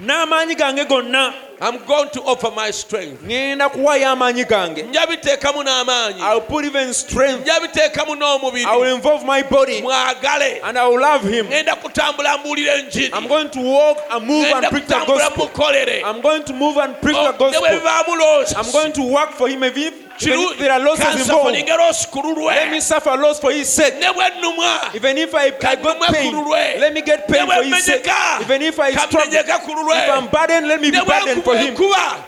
[0.00, 1.32] N'amaanyi gange gonna.
[1.60, 3.22] I'm going to offer my strength.
[3.22, 4.82] ŋŋenda kuwaayo amaanyi gange.
[4.82, 7.46] Njabiteekamu n'amaanyi I'll put even strength.
[7.46, 8.64] Njabiteekamu n'omubiri.
[8.66, 9.80] I will involve my body.
[9.82, 10.60] Mwagale.
[10.62, 11.46] And I will love him.
[11.46, 13.10] Ŋenda kutambula mbuulira enjiri.
[13.14, 15.46] I'm going to walk and move and preach the kutambula gospel.
[15.48, 16.02] mukolere.
[16.04, 17.62] I'm going to move and preach the oh, gospel.
[17.62, 19.64] bivaamu loosi I'm going to work for him.
[19.64, 19.92] Even
[20.22, 23.94] even there are losses involved kansafolinga loosi ku let me suffer loss for his sake.
[24.00, 27.54] Ne bwe nnumwa even if I, I got Kanumwe pain let me get pain Ne
[27.54, 28.04] for bwe his sake.
[28.04, 28.40] mmenyeka.
[28.42, 29.96] even if I struggle Kamenyeka ku lulwe.
[30.02, 31.74] if I'm burdened let me be burdened for him.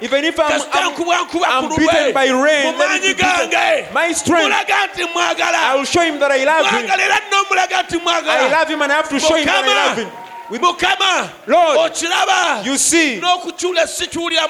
[0.01, 3.95] even if I'm, I'm, nkubwa nkuba ku I'm beaten by rain let me be beaten.
[3.95, 4.53] my strength.
[4.53, 5.59] Mulaga nti mwagala.
[5.59, 6.87] I will show him that I love him.
[6.87, 9.65] Mwagala era nno mulaga nti I love him and I have to show him that
[9.65, 13.87] I love him mukama Lord, okiraba you see n'okukyula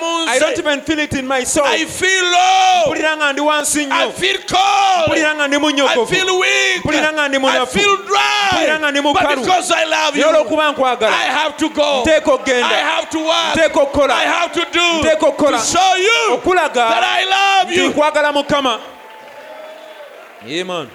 [0.01, 1.66] mu I don't even feel it in my soul.
[1.66, 2.84] I feel low.
[2.86, 5.07] Mpulira nga ndi wansi I nnyo feel cold.
[5.07, 6.84] Mpulira nga ndi I feel weak.
[6.84, 7.78] Mpulira nga ndi I munafu.
[7.78, 8.53] feel dry.
[8.53, 9.42] Mpulira nga ndi but mukalu.
[9.42, 11.12] because I love naye you olw'okuba nkwagala.
[11.12, 12.03] I have to go.
[12.05, 13.55] Nteeka I okgenda have to work.
[13.55, 15.03] Nteeka okukola I have to do.
[15.03, 17.90] Nteeka okukola to show you that okulaga I love nti you.
[17.90, 18.80] nkwagala mukama.
[20.44, 20.88] Amen.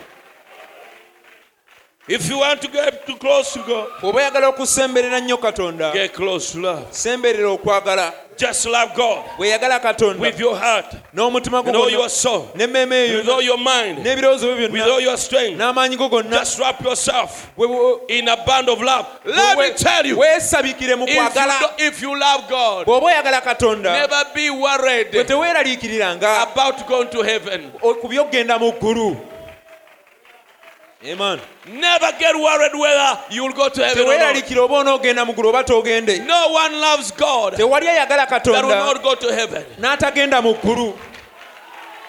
[2.08, 5.94] If you want to get too close to God bw'oba oyagala okusemberera nnyo katonda.
[5.94, 6.86] Get close to love.
[6.92, 8.14] Semberera okwagala.
[8.38, 9.26] Just love God.
[9.38, 10.20] Bweyagala katonda.
[10.20, 10.86] With your heart.
[11.14, 12.50] N'omutima gwo with all your soul.
[12.56, 14.00] N'emmeeme with all your mind.
[14.00, 15.58] N'ebirowoozo byo with all your strength.
[15.58, 16.30] N'amaanyi go gonna.
[16.30, 17.52] Just wrap yourself
[18.10, 19.08] in a band of love.
[19.26, 20.18] Let me tell you.
[20.18, 21.74] Weesabikire mu if you, kwagala.
[21.80, 27.22] if you love God bw'oba oyagala katonda never be bwe worried teweeraliikiriranga about going to
[27.22, 27.72] heaven.
[27.80, 29.33] ku by'okgenda mu ggulu
[31.06, 31.40] Amen.
[31.68, 34.52] never get worried whether you will go to heaven or not.
[34.58, 38.94] Oba onoogenda mu ggulu oba togende no one loves God tewali ayagala that will katonda
[38.94, 39.66] not go to heaven.
[39.80, 40.98] n'atagenda mu ggulu.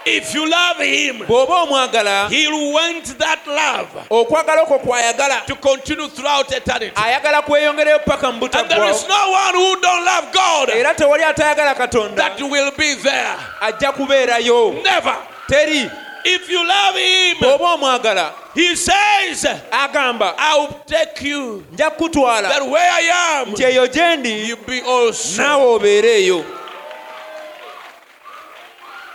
[0.07, 5.47] If you love him bw'oba omwagala he'll want that love okwagala okwo kwayagala.
[5.47, 6.95] to continue throughout eternity.
[6.95, 11.25] Ayagala kweyongereyo paka mu and there is no one who don't love God era tewali
[11.25, 13.37] atayagala katonda that will be there.
[13.61, 14.83] ajja kubeerayo.
[14.85, 15.17] Never.
[15.49, 15.91] Teri
[16.25, 21.65] if you love him bw'oba omwagala he says agamba I'll take you.
[21.73, 22.49] nja kukutwala.
[22.49, 25.43] That where I am nti eyo gye ndi you be also.
[25.43, 26.45] naawe obeereeyo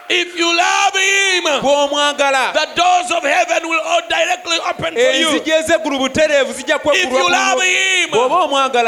[0.09, 5.29] if you love him the doors of heaven will all directly open for you.
[5.35, 8.09] if you love him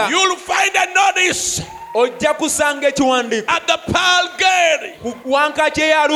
[0.10, 1.62] you'll find a notice
[1.94, 3.52] ojja kusanga ekiwandiiko.
[3.52, 6.08] At the pearl gate ku wankaaki eya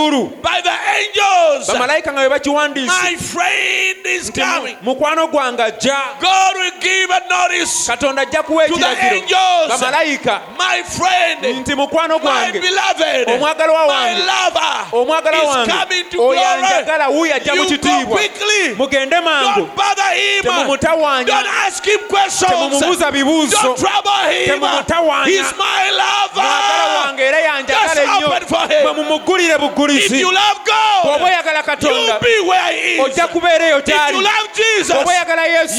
[0.41, 1.67] by the angels.
[1.67, 3.03] Bamalayika nga bwe bakiwandiise.
[3.03, 4.41] My friend is nti
[4.84, 5.32] mu- coming.
[5.32, 5.97] gwange ajja.
[6.21, 9.67] God will give a notice katonda ajja kuwa ekiragiro.
[9.69, 12.59] bamalayika my friend nti mukwano gwange.
[12.59, 14.21] beloved omwagalwa my wange.
[14.91, 15.73] omwagalwa wange.
[16.19, 18.17] oyo anjagala wuuyo ajja mu kitiibwa.
[18.17, 18.76] quickly.
[18.78, 19.59] Mugende mangu.
[19.59, 20.43] Don't bother him.
[20.43, 21.26] Temumutawaanya.
[21.26, 22.51] Don't ask him questions.
[22.51, 23.57] Temumumuuza bibuuzo.
[23.61, 23.82] Don't
[25.66, 27.22] my lover.
[27.22, 28.30] Era yanjagala ennyo.
[28.84, 32.20] mwe mumugulire buggulizi bw'oba oyagala katonda
[32.99, 34.18] ojja kubeera eyo gyali.
[35.05, 35.76] oyagala yesu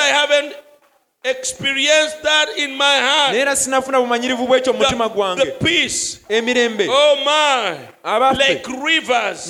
[3.56, 5.42] sinafuna bumanyirivu bwekyo mutima gwange.
[5.44, 5.52] The.
[6.28, 6.88] Emirembe.
[8.04, 8.62] Abaffe.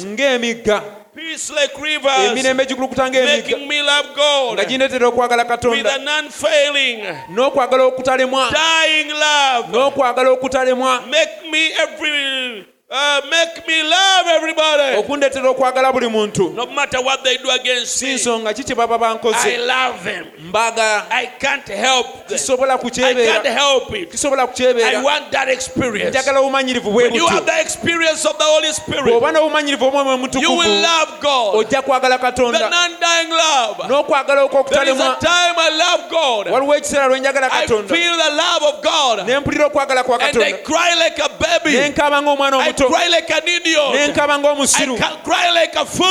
[0.05, 0.82] Ng'emigga.
[1.20, 2.30] Peace like rivers.
[2.32, 4.54] emirembe gikulukuta ng'emigga Making me love God.
[4.56, 9.68] nga gindeetera okwagala With katonda an unfailing, n'okwagala okutalemwa dying love.
[9.68, 12.64] n'okwagala okutalemwa Make me every.
[12.93, 14.97] Uh, make me love everybody.
[14.99, 18.14] okundeetera okwagala buli muntu No matter what they do against me.
[18.14, 20.26] nsonga ki kye baba I bankoze love them.
[20.53, 22.36] I can't help them.
[22.36, 24.11] kisobola I can't kukyebeera help it.
[24.11, 26.11] kisobola I kukyebeera want that experience.
[26.11, 30.11] njagala obumanyirivu bwe When you have the experience of the Holy Spirit, bw'oba n'obumanyirivu omwoyo
[30.11, 31.55] you mutukuvu will love God.
[31.55, 33.88] ojja kwagala The katonda non-dying love.
[33.88, 36.49] n'okwagala There is a okw'okutalemwa time I love God.
[36.53, 39.26] waliwo ekiseera lwe njagala I katonda feel the love of God.
[39.28, 41.29] ne mpulira okwagala kwa And I katonda cry like a
[41.64, 41.88] baby.
[41.90, 43.94] nkaaba ng'omwana I omuto cry like an idiot.
[43.94, 46.07] I ng'omusiru cry like a fool.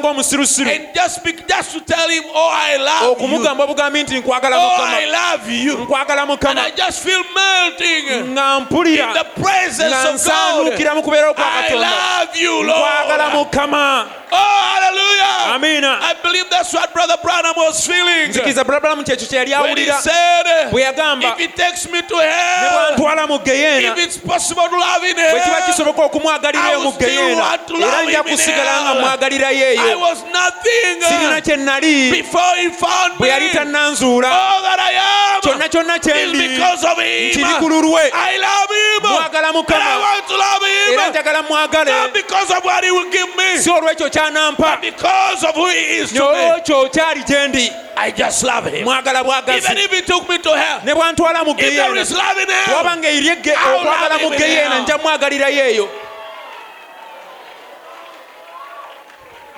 [0.00, 3.10] ng'omusirusiru And just, be, just to tell him, oh, I love you.
[3.12, 5.76] okumugamba obugambi nti nkwagala Oh, mukama I love you.
[5.76, 10.94] nkwagala And I just feel melting nga in the presence of God.
[10.94, 13.46] mu kubeera okwa I love you, nkwagala Lord.
[13.46, 14.36] mukama Oh,
[14.74, 15.54] hallelujah.
[15.54, 18.28] amiina I believe that's what Brother Branham was feeling.
[18.30, 22.16] nzikiriza bulabulamu kyekyo kye yali When he said, bwe yagamba if he takes me to
[22.16, 26.64] ne hell, bwantwala mu geyeena if it's possible to love in bwe kiba kisoboka okumwagalira
[26.64, 29.00] I mu still geyeena want to era love nja him kusigala nga hell.
[29.00, 31.00] mwagalirayo I was nothing.
[31.08, 33.18] Sirina kye nali before he found me.
[33.18, 34.28] bwe yali tannanzuula.
[34.30, 35.40] Oh, All that I am.
[35.42, 37.58] Kyonna kyonna kye is because of him.
[37.60, 38.10] ku lulwe.
[38.12, 39.02] I love him.
[39.12, 40.00] mwagala And I mukama.
[40.00, 41.12] want to love era him.
[41.12, 41.90] njagala mwagale.
[41.92, 44.80] Not because of what he will give me, si olw'ekyo ky'anampa.
[44.80, 46.20] because of who he is to me.
[46.20, 48.84] n'olwekyo kyali gye I just love him.
[48.86, 52.00] mwagala Even bwagazi if he took me to hell, ne bwantwala mu if there geyeena
[52.00, 54.22] is love in hell, eri okwagala love
[54.70, 54.82] hell.
[54.82, 55.88] nja mwagalirayo eyo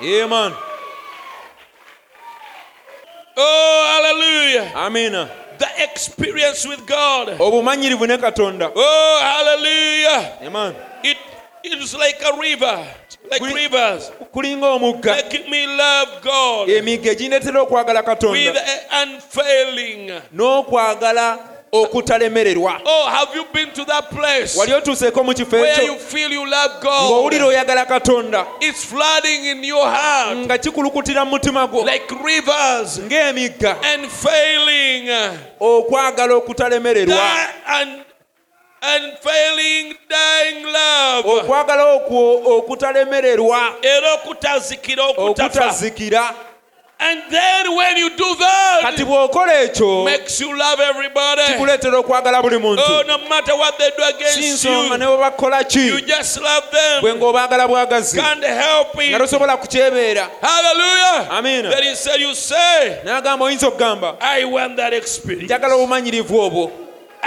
[0.01, 0.53] amen
[3.37, 5.29] oh hallelujah, amina.
[5.57, 7.35] The experience with God.
[7.39, 8.71] obumanyirivu ne katonda.
[8.75, 10.73] Oh hallelujah, amen
[11.65, 12.87] it is like a river,
[13.31, 15.17] like rivers, kulinga omugga
[16.67, 18.53] emigga egindeetera okwagala katonda.
[20.33, 21.39] N'okwagala
[21.83, 22.81] okutalemererwa.
[24.57, 25.97] Wali otuuseeko mu kifo ekyo?
[27.09, 28.45] ng'owulira oyagala katonda.
[30.35, 31.83] Nga kikulukutira mu mutima gwo.
[33.01, 33.75] Ng'emigga.
[35.59, 37.15] okwagala okutalemererwa.
[38.81, 41.25] And failing dying love.
[41.25, 43.73] Okwagala okwo okutalemererwa.
[43.81, 46.33] Era okutazikira okutazikira.
[46.97, 51.41] And then when you do kati that, bw'okola ekyo makes you love everybody.
[51.41, 55.59] kikuleetera okwagala buli Oh, muntu no matter what they do against ne you, bwe bakola
[55.75, 57.03] you ki just love them.
[57.17, 59.17] ng'obaagala bwagazi Can't help nga it.
[59.17, 61.27] tosobola kukyebeera Hallelujah.
[61.31, 65.45] amiina Then he said, You say, n'agamba oyinza okugamba I want that experience.
[65.45, 66.71] njagala obumanyirivu obwo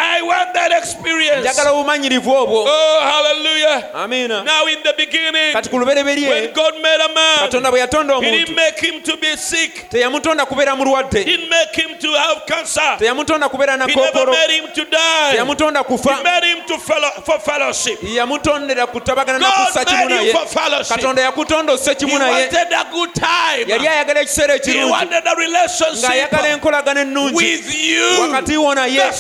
[0.01, 1.41] I want that experience.
[1.41, 3.83] njagala obumanyirivu obwo Oh, hallelujah.
[3.95, 7.81] amiina Now, in the beginning, kati ku lubereberye when God made a man, katonda bwe
[7.81, 9.89] yatonda He didn't make him to be sick.
[9.91, 12.97] teyamutonda kubeera mulwadde He didn't make him to have cancer.
[12.99, 15.33] teyamutonda kubeera He never made him to die.
[15.33, 17.99] teyamutonda He made him to fellow, for fellowship.
[18.03, 20.97] yamutondera kutabagana nakussa God kimu made naye for fellowship.
[20.97, 23.65] katonda yakutonda osse He kimu naye wanted a good time.
[23.67, 28.21] yali ayagala ekiseera He ekirungi wanted a relationship ng'ayagala enkolagana ennungi with you.
[28.23, 29.13] wakati wo naye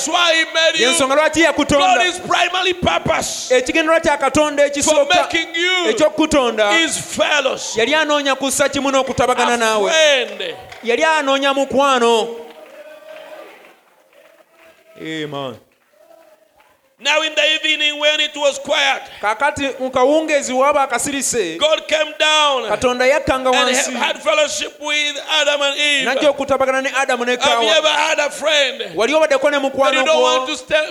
[0.75, 0.87] you.
[0.89, 2.05] yensonga lwaki yakutonda
[3.51, 5.29] ekigendera kya katonda ekisooka
[5.89, 6.73] ekyokutonda
[7.77, 9.93] yali anoonya kussa kimu n'okutabagana naawe
[10.85, 12.29] yali anoonya mukwano
[15.01, 15.57] Amen.
[17.01, 22.12] Now in the evening when it was quiet, kakati mu kawungeezi waba akasirise God came
[22.18, 23.92] down katonda yakkanga and wansi.
[23.94, 26.05] had fellowship with Adam and Eve.
[26.09, 29.94] najja okutabagana ne adamu ne Have you ever had a friend wali obaddeko ne mukwano
[29.96, 30.49] you don't want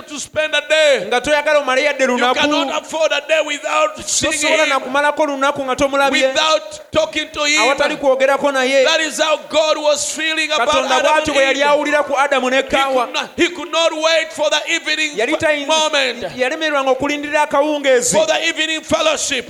[0.08, 1.04] to, spend a day?
[1.08, 5.76] nga toyagala omale yadde You cannot lunaku afford a day without seeing nakumalako lunaku nga
[5.76, 6.28] tomulabye.
[6.28, 7.98] Without talking to awatali him.
[8.00, 8.86] kwogerako naye.
[8.86, 12.58] That is how God was feeling about katonda bw'atyo bwe yali awulira ku adamu ne
[12.58, 15.68] He could, not, he could not wait for the evening yali tayi-
[15.98, 18.18] moment yalemererwanga okulindirira akawungeezi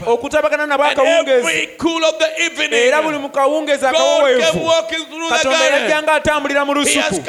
[0.06, 1.78] okutabagana nabo akawungeezi.
[2.72, 4.72] era buli mu kawungeezi akaweweevu
[5.30, 7.24] katonda yajja nga atambulira mu lusuku.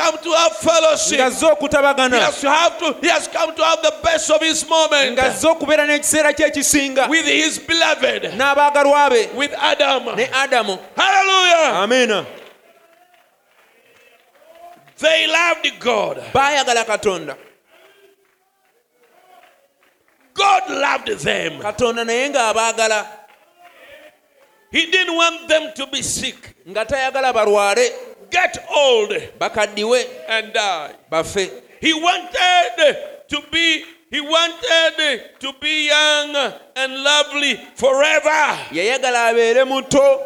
[1.15, 2.31] ng'azze okutabagana.
[5.13, 7.09] Ng'azze okubeera n'ekiseera kye ekisinga
[8.37, 9.29] n'abaagalwa be.
[10.17, 10.79] Ne adamu.
[11.83, 12.27] Amina
[14.99, 16.23] They loved God.
[16.33, 17.37] baayagala katonda.
[20.39, 21.61] God loved them.
[21.61, 23.07] katonda naye ng'abaagala
[24.71, 27.89] He didn't want them to be sick, nga tayagala balwale
[28.31, 29.11] get old,
[29.41, 30.93] bakaddiwe and die.
[31.11, 32.97] bafe He wanted
[33.29, 36.35] to be he wanted to be young
[36.77, 38.59] and lovely forever.
[38.73, 40.21] yayagala abeere muto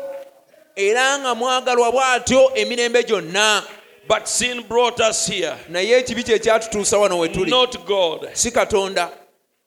[0.77, 3.63] era nga mwagalwa bw'atyo emirembe gyonna
[4.09, 8.31] But sin brought us here, naye ekibi kye kyatutuusa wano we tuli not God.
[8.33, 9.09] si katonda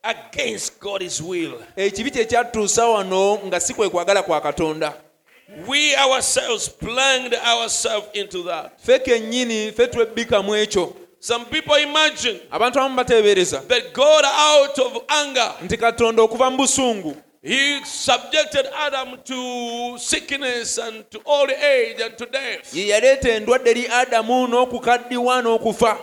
[0.06, 1.54] Against God's will.
[1.76, 4.94] ekibi kye kyatutuusa wano nga si kwe kwagala kwa katonda
[5.68, 8.72] We ourselves plunged ourselves into that.
[8.84, 15.04] ffe kennyini ffe twebbikamu ekyo Some people imagine abantu abamu bateebereza that God, out of
[15.08, 22.02] anger, nti katonda okuva mu busungu He subjected Adam to sickness and to old age
[22.06, 22.74] and to death.
[22.76, 25.98] ye yaleeta endwadde eri adamu n'okukaddiwa n'okufa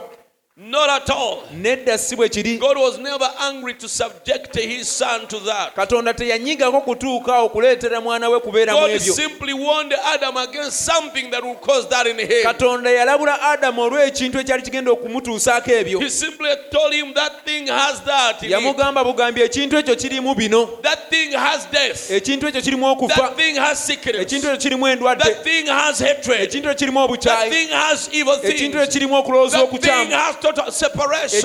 [0.57, 1.43] Not at all.
[1.55, 5.75] nedda si bwe kiri God was never angry to subject his son to that.
[5.75, 11.31] katonda teyanyigako kutuuka okuleetera mwana we kubeera mu God ebyo simply warned Adam against something
[11.31, 12.43] that would cause that in him.
[12.43, 18.01] katonda yalabula adamu olw'ekintu ekyali kigenda okumutuusaako ebyo He simply told him that thing has
[18.05, 18.43] that.
[18.43, 18.53] in it.
[18.53, 22.11] yamugamba bugambi ekintu ekyo kirimu bino That thing has death.
[22.11, 24.21] ekintu ekyo kirimu okufa That thing has sickness.
[24.21, 26.41] ekintu ekyo kirimu endwadde That thing has hatred.
[26.41, 28.75] ekintu ekyo kirimu That obukyayi thing has evil ekintu things.
[28.75, 30.37] ekyo kirimu okulowooza That thing okukyamu has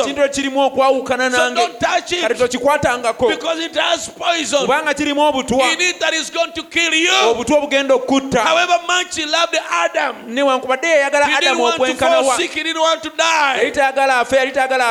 [0.03, 1.61] ekintu ekirimu okwawukana nange.
[2.21, 3.27] kati tokikwatangako
[4.93, 5.57] kirimu obutwa
[7.29, 8.43] obutwa obugenda okukutta
[10.27, 12.35] newankubadde yayagala adamu okwenkanawa
[13.57, 13.71] yali
[14.19, 14.87] afe yali tayagala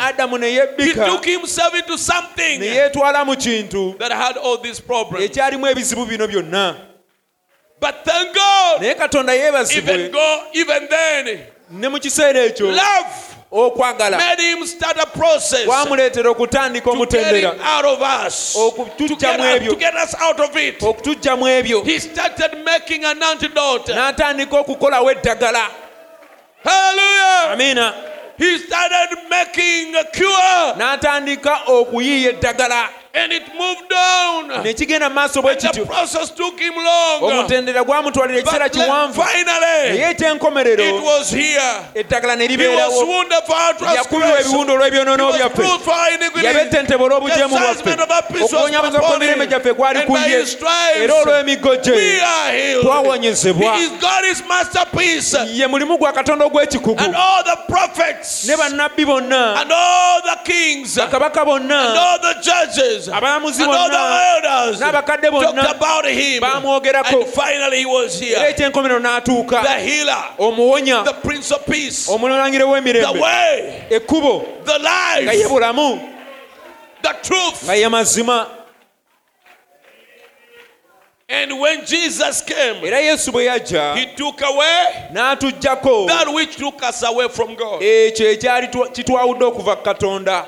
[0.00, 3.94] adamu neyebikaneyetwala mu kintu.
[5.24, 6.74] ekyalimu ebizibu bino byonna.
[7.80, 8.82] But thank God,
[9.72, 11.40] even, go, even then,
[11.72, 12.66] ne mu kiseera ekyo?
[13.52, 14.18] Okwagala.
[15.66, 17.54] kwamuleetera okutandika omutendera.
[18.56, 19.72] okutujjamu ebyo.
[20.88, 21.82] okutujjamu ebyo.
[23.94, 25.68] N'atandika okukolawo eddagala
[27.52, 27.92] amina.
[30.76, 32.88] N'atandika okuyiiya eddagala.
[33.14, 34.48] And it moved down.
[34.48, 35.86] ne mu maaso bwe the kityo.
[35.86, 37.22] process took him long.
[37.22, 39.22] omutendera gwamutwalira ekiseera But kiwanvu.
[39.22, 41.60] finally, naye ekyenkomerero it was here.
[41.94, 43.24] eddagala ne libeerawo.
[43.94, 45.54] yakubibwa ebiwundo olw'ebyonoono was byaffe.
[45.54, 46.46] bruised for our iniquity.
[46.94, 47.66] olw'obujeemu bwaffe.
[47.66, 50.40] Chastisement of our peace was upon kw'emirembe gyaffe gwali And ku by ye.
[50.40, 52.82] his stripes era olw'emiggo gye we are healed.
[52.84, 53.76] twawonyezebwa.
[53.76, 55.34] He is God is masterpiece.
[55.52, 56.98] ye mulimu gwa katonda ogw'ekikugu.
[57.04, 58.46] And all the prophets.
[58.46, 59.60] Ne bannabbi bonna.
[59.60, 60.96] And all the kings.
[60.96, 61.92] And bakabaka bonna
[63.02, 63.88] elders abalamuzi bonna
[64.78, 67.26] n'abakadde bonnabamwogerako
[68.22, 69.62] era ekyenkomero n'atuuka.
[70.38, 71.04] Omuwonya.
[72.08, 73.20] Omulangiro w'emirembe.
[73.90, 74.46] Ekkubo.
[75.22, 76.00] Nga ye bulamu.
[77.64, 78.46] Nga ye mazima.
[81.28, 83.94] And when Jesus came, era yesu bwe yajja
[85.12, 86.06] n'atuggyako.
[87.80, 90.46] ekyo ekyali kitwawudde okuva ku katonda.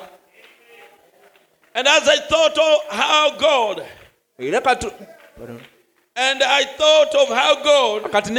[1.74, 3.84] And as I thought of how God,
[6.16, 8.30] and I thought of how God, kati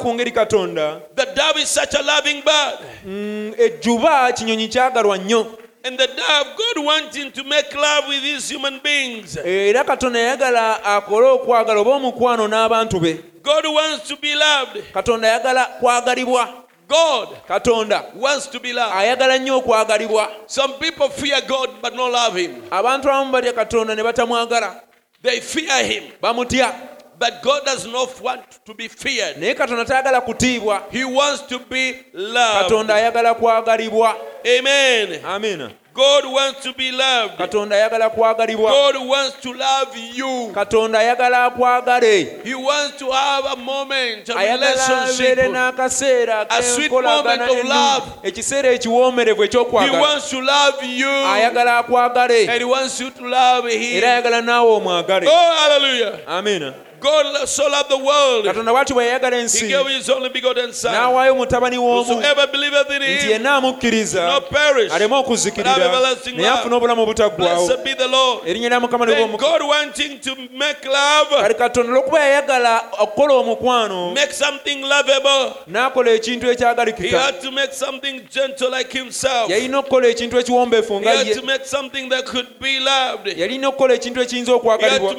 [0.00, 2.78] ku ngeri katonda the dove is such a loving bird.
[3.06, 8.48] mm, ejjuba kinyonyi kyagalwa nnyo And the dove, God wanting to make love with these
[8.50, 9.36] human beings.
[9.36, 14.82] era katonda yayagala akole okwagala oba omukwano n'abantu be God wants to be loved.
[14.92, 16.61] katonda yagala kwagalibwa
[16.92, 18.96] God katonda wants to be loved.
[18.96, 22.62] ayagala nnyo okwagalibwa Some people fear God but not love Him.
[22.70, 24.80] abantu abamu batya katonda ne batamwagala
[25.22, 26.72] They fear Him bamutya
[27.18, 29.36] But God does not want to be feared.
[29.36, 32.62] naye katonda tayagala kutiibwa He wants to be loved.
[32.62, 34.16] katonda ayagala kwagalibwa
[34.58, 35.20] Amen.
[35.24, 37.36] amiina God wants to be loved.
[37.38, 40.50] katonda ayagala kwagalibwa God wants to love you.
[40.54, 45.52] katonda ayagala akwagale He wants to have a moment, ayagala abeere relationship.
[45.52, 48.02] n'akaseera A sweet moment of love.
[48.22, 51.08] ekiseera ekiwoomerevu He ekyokwagala wants to love you.
[51.08, 54.04] ayagala akwagale And he wants you to love era him.
[54.04, 56.18] ayagala naawe omwagale Oh, hallelujah.
[56.26, 58.44] amiina God so loved the world.
[58.46, 60.92] katonda bw'ati bwe yayagala He ensi gave his only begotten Son.
[60.92, 64.92] n'awaayo mutabani w'omu Whosoever believeth in nti him yenna amukkiriza not perish.
[64.92, 66.58] aleme but okuzikirira have everlasting naye life.
[66.60, 68.46] afune obulamu obutaggwaawo Blessed be the Lord.
[68.48, 73.34] erinnya lya mukama Then libwa God wanting to make love, kale katonda olw'okuba yayagala okukola
[73.34, 75.52] omukwano make something lovable.
[75.70, 79.48] n'akola ekintu He ekyagalikika had to make something gentle like himself.
[79.48, 83.26] He yalina okukola ekintu ekiwombeefu nga had ye to make something that could be loved.
[83.34, 85.12] He yalina okukola ekintu ekiyinza had okwagalibwa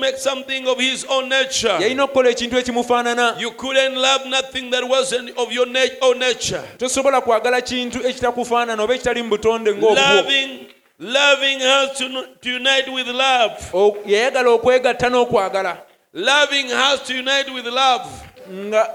[1.80, 3.36] yalina okukola ekintu ekimufaanana
[6.78, 9.96] tosobola kwagala kintu ekitakufaanana oba ekitali mu butonde ng'obwo.
[11.00, 13.72] Loving, has to, to unite with love.
[14.06, 15.78] Yayagala okwegatta n'okwagala.
[16.14, 18.08] Loving has to unite with love.
[18.50, 18.90] nga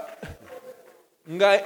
[1.29, 1.61] nga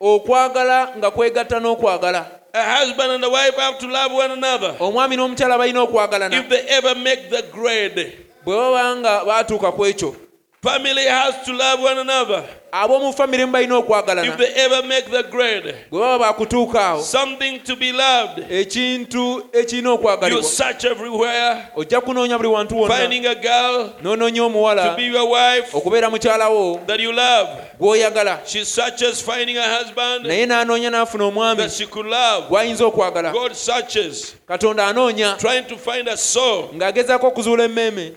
[0.00, 2.26] okwagala nga kwegatta n'okwagala.
[2.52, 4.76] A husband and a wife have to love one another.
[4.80, 6.32] omwami n'omukyala balina okwagalana.
[6.32, 10.14] If they ever make the grade, bwe baba nga baatuuka ku ekyo
[10.62, 12.42] family has to love one another.
[12.72, 17.60] ab'omu famire mubalina If okwagalana they ever make the grade, bwe baba bakutuuka awo something
[17.60, 18.38] to be loved.
[18.50, 24.36] ekintu ekirina You okwagalibwa search everywhere, ojja kunoonya buli wantu wonna finding a girl n'onoonya
[24.36, 27.48] to omuwala be your wife okubeera mukyalawo that you love.
[27.80, 32.48] gw'oyagala She searches finding a husband naye n'anoonya n'afuna omwami that she could love.
[32.48, 38.12] gw'ayinza okwagala God searches, katonda anoonya trying to find a soul ng'agezaako okuzuula emmeeme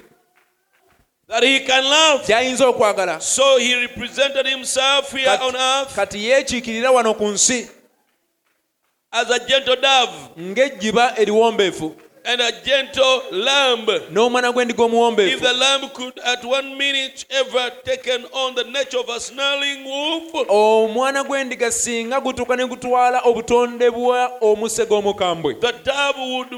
[1.30, 2.26] that he can love.
[2.26, 3.22] ky'ayinza okwagala.
[3.22, 7.70] So he represented himself here Kat- on earth kati yeekiikirira wano ku nsi.
[9.12, 11.96] as a gentle dove ng'ejjiba eriwombeefu.
[12.26, 13.88] and a gentle lamb.
[14.12, 19.00] n'omwana gw'endiga If omuwombeefu the lamb could at one minute ever taken on the nature
[19.00, 25.54] of a snarling wolf, omwana gw'endiga singa gutuuka ne gutwala obutonde bwa omusege omukambwe.
[25.62, 26.52] the dove would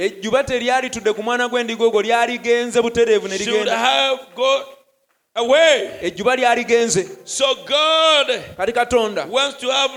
[0.00, 3.72] ejjuba e, teryalitudde ku mwana gw'endiga ogwo lyaligenze butereevu ne ligenda
[5.36, 5.90] away.
[6.02, 8.26] ejjuba lyaligenze So God
[8.56, 9.90] kati katonda wants to have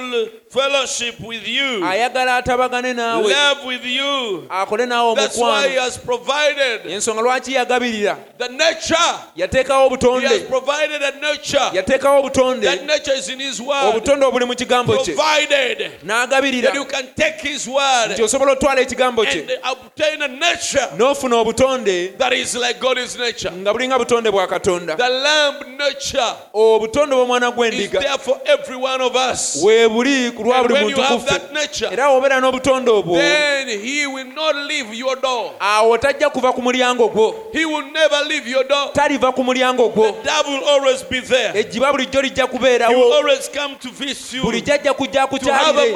[0.49, 4.45] fellowship with you, ayagala atabagane naawe love with you.
[4.49, 9.15] akole naawe omukwano has provided ensonga lwaki yagabirira the nature.
[9.35, 11.69] yateekawo obutonde has provided a nature.
[11.73, 13.85] yateekawo obutonde That nature is in His word.
[13.95, 18.51] obutonde obuli mu kigambo kye Provided n'agabirira that you can take His word nti osobola
[18.51, 23.51] otwala ekigambo kye obtain a nature n'ofuna obutonde that is like God's nature.
[23.51, 25.09] nga bulinga butonde bwa katonda The
[26.53, 27.99] obutonde bw'omwana gw'endiga
[29.63, 31.29] we buli ku lwa buli muntu kuffe.
[31.93, 33.17] era wobeera n'obutonde obwo
[35.59, 37.35] awo tajja kuva ku mulyango gwo
[38.93, 40.15] taliva ku mulyango gwo.
[41.55, 42.93] Ejjiba bulijjo lijja kubeerawo.
[44.43, 45.93] Bulijjo ajja kujja kukyalire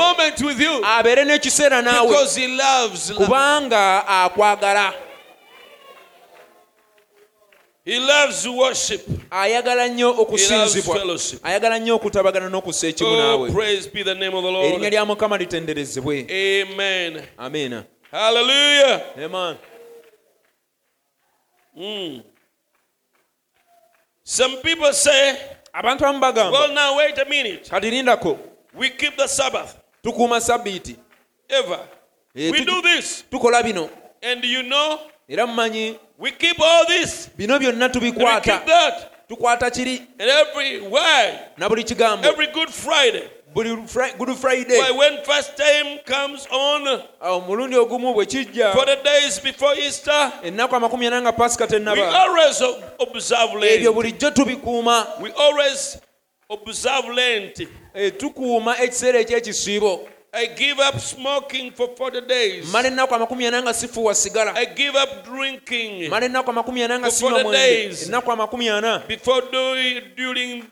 [0.83, 2.07] abeere n'ekiseera naawe.
[3.25, 4.93] Kubanga akwagala.
[7.87, 9.01] He loves worship.
[9.31, 13.49] ayagala nnyo okusinzibwa ayagala nnyo okutabagana n'okussa ekimu Oh, naawe
[14.67, 17.21] erinnya lya mukama litenderezebwe Amen.
[17.37, 19.01] amiina Hallelujah.
[19.17, 19.57] Amen.
[24.23, 25.37] Some people say,
[25.73, 27.69] abantu abamu bagamba well, now wait a minute.
[27.69, 28.37] kati lindako
[28.73, 30.95] We keep the Sabbath tukuuma sabbiiti.
[32.35, 32.51] Eh,
[33.31, 33.89] tukola bino
[35.29, 37.29] era mumanyi we keep all this.
[37.37, 38.61] bino byonna tubikwata.
[39.29, 40.01] Tukwata kiri.
[40.19, 41.39] And every why?
[41.57, 42.25] na buli kigambo.
[42.27, 44.77] Every Good Friday, buli Fri- good friday.
[44.79, 48.73] Why when first time comes on, omulundi ogumu bwe kijja.
[48.73, 53.51] for the days before Easter, ennaku amakumi ana nga pasika we tennaba always ob- observe
[53.53, 53.95] ebyo Lent.
[53.95, 55.07] bulijjo tubikuuma.
[55.21, 55.97] We always
[56.49, 57.67] observe Lent.
[57.93, 62.65] Eh, tukuuma ekiseera eky'ekisiibo I give up smoking for 40 days.
[62.65, 66.99] mmala ennaku amakumi ana nga sifuwa sigala I give up drinking mmala ennaku amakumi ana
[66.99, 68.03] nga For sinywa mwenge days.
[68.05, 70.63] ennaku amakumi ana before doing during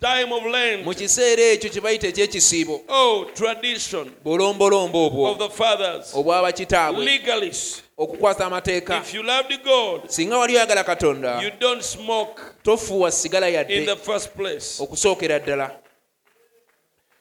[0.00, 0.96] time of mu Lent.
[0.98, 6.14] kiseera ekyo kye bayita eky'ekisiibo Oh, tradition bulombolombo obwo of the fathers.
[6.14, 7.82] obw'abakitaabwe Legalists.
[7.98, 13.10] okukwasa amateeka If you love the God, singa wali oyagala katonda you don't smoke tofuuwa
[13.10, 14.82] sigala in yadde the first place.
[14.82, 15.70] okusookera ddala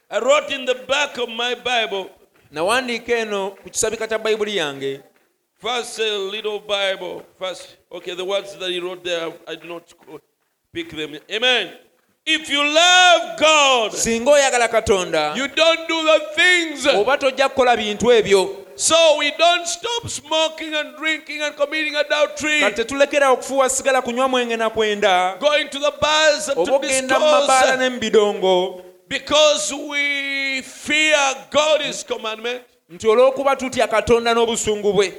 [0.10, 2.10] I wrote in the back of my Bible,
[2.52, 5.02] nawandiika eno ku kisabika kya bayibuli yange
[5.60, 7.24] First, a little Bible.
[7.40, 9.92] First, okay, the words that he wrote there, I do not
[10.72, 11.18] pick them.
[11.32, 11.74] Amen.
[12.26, 16.88] If you love God, singa oyagala katonda you don't do the things.
[16.88, 22.60] oba tojja kukola bintu ebyo So we don't stop smoking and drinking and committing adultery,
[22.60, 26.76] kati tetulekera okufuuwa sigala kunywa mwenge na kwenda going to the bars and oba to
[26.76, 31.18] ogenda mu mabaala ne mu bidongo because we fear
[31.50, 35.14] God's commandment, nti olw'okuba tutya katonda n'obusungu bwe?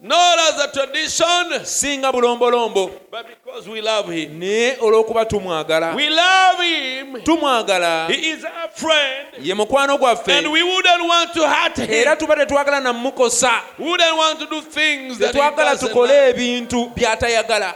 [0.00, 2.90] Not as a tradition, singa bulombolombo.
[3.10, 4.38] but because we love Him.
[4.40, 5.94] naye olw'okuba tumwagala.
[5.96, 7.14] We love Him.
[7.22, 8.08] tumwagala.
[8.10, 10.28] He is our friend, ye mukwano gwaffe.
[10.28, 11.90] And we wouldn't want to hurt Him.
[11.90, 16.92] era tuba tetwagala namukosa We wouldn't want to do things that He tetwagala tukole ebintu
[16.94, 17.74] by'atayagala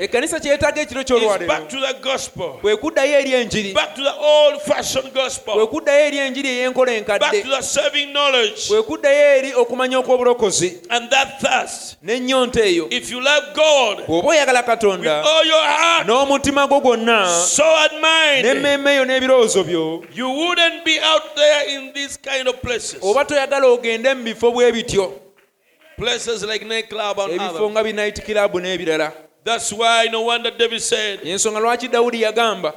[0.00, 3.74] ekkanisa e kyeyetaaga ekiro kyolwaleerokwe kuddayo eri enjiri.
[5.54, 7.42] Kwe kuddayo eri enjiri ey'enkola enkadde.
[8.68, 10.80] kwe kuddayo eri okumanya okw'obulokozi.
[12.04, 12.88] N'ennyonta eyo.
[14.06, 15.22] Bw'oba oyagala katonda
[16.06, 17.26] n'omutima gwo gwonna
[18.42, 20.04] n'emmeeme yo n'ebirowoozo byo
[23.02, 25.12] oba toyagala ogende mu bifo bwe bityo.
[25.98, 29.12] Places like nightclub and ebifo nga binaiti kirabu n'ebirala
[29.44, 32.72] That's why no wonder David said, ensonga lwaki dawudi yagamba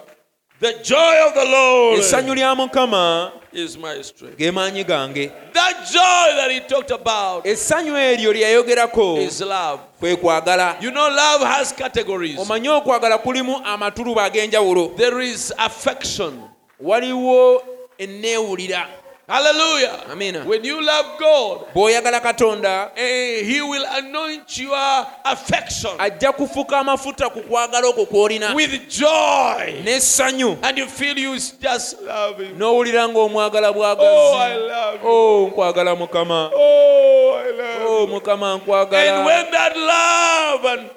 [0.60, 4.38] The joy of the Lord essanyu lya mukama is my strength.
[4.38, 9.80] ge maanyi gange That joy that he talked about essanyu eryo lye yayogerako is love.
[10.00, 12.40] kwe kwagala You know, love has categories.
[12.40, 16.42] omanye okwagala kulimu amatulubu ag'enjawulo There is affection.
[16.80, 17.64] waliwo
[17.98, 18.88] enneewulira
[19.32, 20.04] Hallelujah.
[20.12, 20.44] Amina.
[20.44, 27.30] When you love God, bw'oyagala katonda eh, he will anoint your affection ajja kufuka amafuta
[27.30, 29.82] ku kwagala okwo kw'olina with joy.
[29.86, 32.58] n'essanyu And you feel you just love him.
[32.60, 35.10] n'owulira ng'omwagala Oh, I bwagazi love you.
[35.10, 38.08] o nkwagala mukama Oh, I love o you.
[38.08, 40.90] mukama And nkwagala when that love and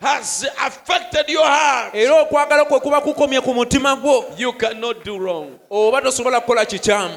[0.00, 5.16] has affected your heart, era okwagala kwe kuba kukomye ku mutima gwo you cannot do
[5.18, 5.58] wrong.
[5.74, 7.14] oba tosobola kukola kikyamu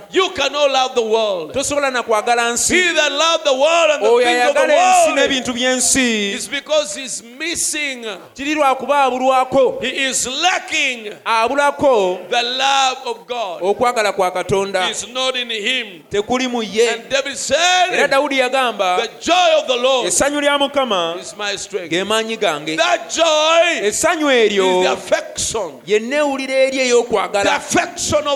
[1.54, 2.74] tosobola nakwagala nsi.
[4.02, 6.32] Oyo ayagala ensi n'ebintu by'ensi.
[8.34, 9.80] kiri lwakuba abulwako.
[11.26, 12.20] Abulako
[13.62, 14.88] okwagala kwa katonda.
[16.10, 16.88] Tekuli mu ye.
[17.94, 18.98] Era dawudi yagamba
[20.08, 21.16] essanyu lya mukama
[21.90, 22.76] ge maanyi gange.
[23.84, 24.98] Essanyu eryo
[25.86, 27.44] yenneewulira eri ey'okwagala.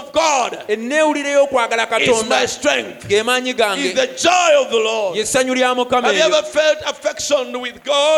[0.10, 2.36] of God enneewulireyo okwagala katonda.
[3.08, 3.94] geemaanyi gange.
[5.16, 6.08] Yessanyu lya mukama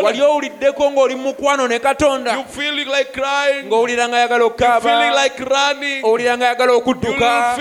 [0.03, 2.33] wali owuliddeko ng'oli mu mukwano ne katonda.
[3.67, 4.81] Ng'owulira nga ayagala okukaaba.
[6.03, 7.55] owulira nga ayagala okudduka.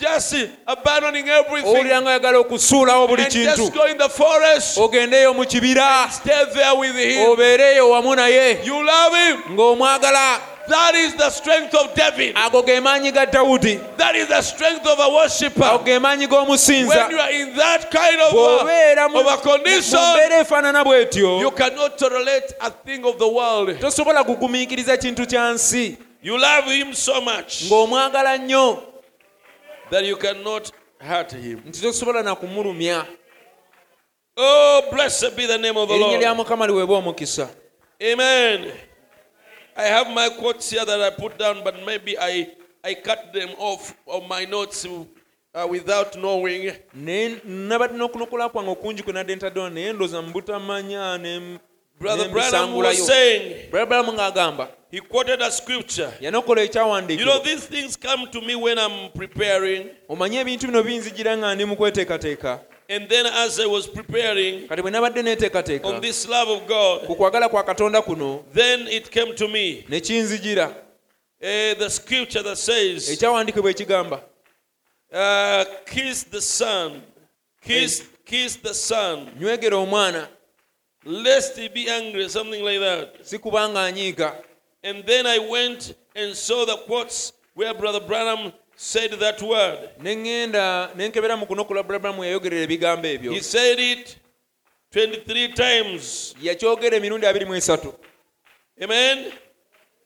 [0.00, 0.34] Just,
[0.66, 5.34] abandoning everything owulira nga ayagala okusuulawo buli and kintu just go in the forest, ogendeeyo
[5.34, 7.28] mu kibira stay there with Him.
[7.30, 9.56] obeereeyo wamu naye You love Him.
[9.56, 12.34] ng'omwagala That is the strength of David.
[12.38, 15.78] ago ge maanyi ga dawudi That is the strength of a worshiper.
[15.84, 21.50] When you are in that kind of, uh, of a condition, mbeera efaanana bw'etyo you
[21.50, 23.78] cannot tolerate a thing of the world.
[23.80, 27.68] tosobola kugumiikiriza kintu kya nsi You love Him so much
[29.94, 31.60] that you cannot hurt Him.
[31.66, 33.06] nti nakumulumya
[34.36, 36.38] Oh, blessed be the name of the erinnya lya Lord.
[36.38, 37.48] mukama liweebwa omukisa
[38.02, 38.72] Amen.
[39.76, 42.48] I have my quotes here that I put down, but maybe I,
[42.82, 46.72] I cut them off of my notes uh, without knowing.
[46.94, 51.58] ne nabadde n'okunukula kwange okungi kwe nadde ntaddewo naye ndooza mbutamanya ne
[51.98, 56.12] Brother Branham was saying, Brother Branham ng'agamba he quoted a scripture.
[56.20, 56.40] You know,
[57.42, 59.90] these things come to me when I'm preparing.
[60.08, 60.82] omanye ebintu bino
[61.36, 62.60] nga ndi mu kweteekateeka.
[62.88, 67.06] And then as I was preparing kati bwe nabadde neeteekateeka on this love of God,
[67.08, 67.48] ku kwagala
[68.04, 69.84] kuno then it came to me.
[69.90, 73.10] uh, the scripture that says,
[75.12, 77.02] uh, kiss the son,
[77.62, 79.28] kiss, kiss the son,
[81.04, 83.26] lest he be angry, something like that.
[83.26, 84.34] si kubanga
[84.82, 89.90] And then I went and saw the quotes where Brother Branham said that word.
[90.00, 94.16] ne ŋŋenda ne nkebera mu kunokola bulabulamu yayogerera ebigambo ebyo He said it
[94.92, 96.34] 23 times.
[96.42, 97.94] yakyogera emirundi abiri mu esatu
[98.82, 99.32] Amen.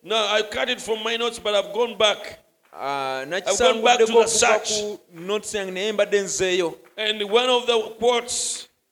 [0.03, 2.39] Now I cut it from my notes, but I've gone back.
[2.73, 3.31] Ah, gone
[3.83, 4.69] back to the nakisanguddeko okuva search.
[4.81, 8.68] ku notes yange naye mbadde nzeeyo And one of the quotes,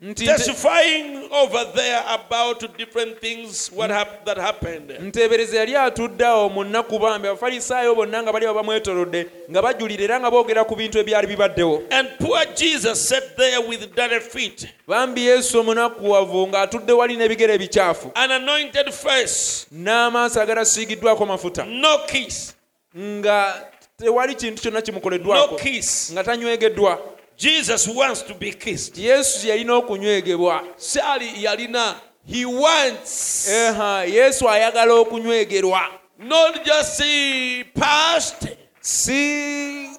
[0.00, 0.34] Say, nabadde I nkikoze.
[0.34, 1.14] imagine he was miserable sitting there, all that rest of them and the Pharisees.
[1.14, 4.90] Just, nti nte- testifying over there about different things what hap- that happened.
[5.00, 10.20] nteebereza yali atudde awo mu nnaku bambi abafalisaayo bonna nga bali bamwetorodde nga bajulira era
[10.20, 15.26] nga boogera ku bintu ebyali bibaddewo And poor Jesus sat there with dirty feet, bambi
[15.26, 22.54] yesu omunakuwavu ng'atudde wali n'ebigere ebikyafu an anointed face, n'amaaso agalasiigiddwako mafuta no kiss,
[22.98, 23.54] nga
[23.98, 26.12] tewali kintu kyonna no kimukoleddwako kiss.
[26.12, 26.98] nga tanywegeddwa
[27.36, 28.98] Jesus wants to be kissed.
[28.98, 30.62] yesu yalina okunywegebwa.
[30.76, 33.48] Sali Yalina, he wants.
[33.48, 38.48] Eha yesu ayagala okunywegerwa not just the past,
[38.80, 39.90] si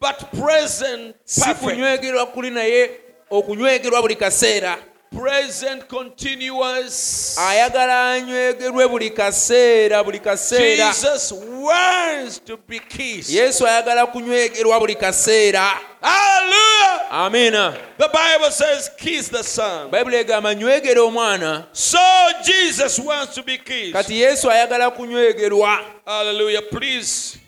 [0.00, 2.90] but present si kunywegerwa kuli naye
[3.30, 4.78] okunywegerwa buli kaseera
[5.16, 7.36] Present continuous.
[7.38, 13.30] ayagala anywegerwe buli kaseera buli kaseera Jesus wants to be kissed.
[13.30, 17.78] yesu ayagala kunywegerwa buli kaseera Hallelujah.
[17.98, 19.90] The Bible says, kiss the Son.
[19.90, 21.98] bayibuli egamba nywegera omwana So
[22.44, 23.92] Jesus wants to be kissed.
[23.92, 26.62] kati yesu ayagala kunywegerwa Hallelujah.
[26.70, 27.38] Please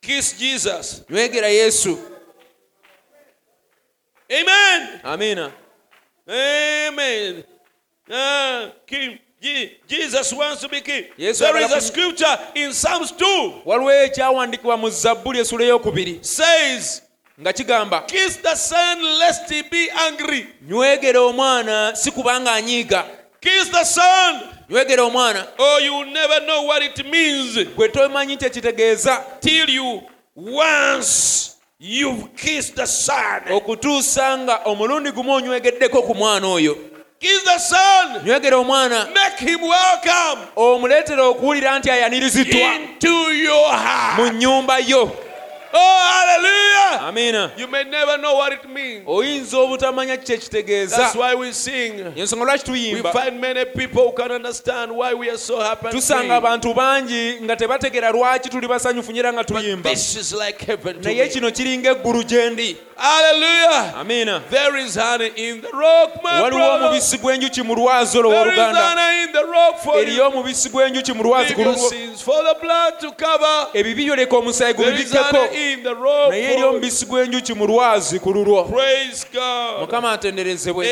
[0.00, 1.02] kiss Jesus.
[1.10, 1.98] nywegera yesu
[4.30, 5.00] Amen.
[5.04, 5.52] amiina
[6.28, 7.44] Amen.
[8.10, 11.04] Ah, King Je- Jesus wants to be king.
[11.18, 17.02] Yesu there is a scripture in Psalms 2 waliwo ekyawandiikibwa mu zabbuli essula eyokubiri says,
[17.40, 20.46] nga kigamba Kiss the son lest he be angry.
[20.68, 23.04] nywegera omwana si kubanga anyiiga
[23.40, 24.40] Kiss the son.
[24.70, 30.02] nywegera omwana Oh, you will never know what it means gwe tomanyi kyekitegeeza till you
[30.36, 31.53] once
[31.86, 33.42] you've kissed the son.
[33.52, 36.76] okutuusa nga omulundi gumu onywegeddeko ku mwana oyo
[37.20, 38.22] Kiss the son.
[38.24, 44.32] nywegera omwana Make him welcome omuleetera okuwulira nti ayaniriziddwa into your mu heart.
[44.34, 45.10] nnyumba yo
[45.76, 47.08] Oh, hallelujah.
[47.08, 49.02] amiina You may never know what it means.
[49.06, 51.92] oyinza obutamanya kiki kyekitegeeza That's why we sing.
[52.16, 55.88] yensonga lwaki We find many people who can understand why we are so happy.
[55.88, 61.00] tusanga abantu bangi nga tebategera lwaki tuli basanyufu nyera nga tuyimba this is like heaven
[61.00, 62.76] to naye kino kiringa eggulu gye ndi
[66.42, 68.32] Waliwo omubisi gw'enjuki mu lwazi olwo
[70.26, 71.54] omubisi gw'enjuki mu lwazi
[73.74, 75.38] ebibi byoleka omusaayi gubibikkeko
[76.30, 78.64] naye eri omubisi gw'enjuki mu lwazi ku lulwo
[79.80, 80.86] mukama atenderezebwe.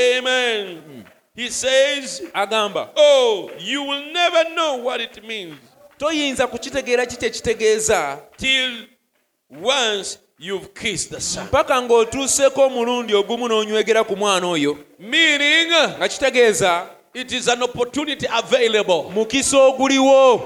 [2.34, 2.88] Agamba.
[5.98, 8.18] Toyinza kukitegeera kiki ekitegeeza
[10.42, 11.46] you've kissed the Son.
[11.48, 15.68] paka ng'otuuseeko omulundi ogumu n'onywegera ku mwana oyo Meaning,
[15.98, 20.42] nga kitegeeza it is an opportunity available mukisa oguliwo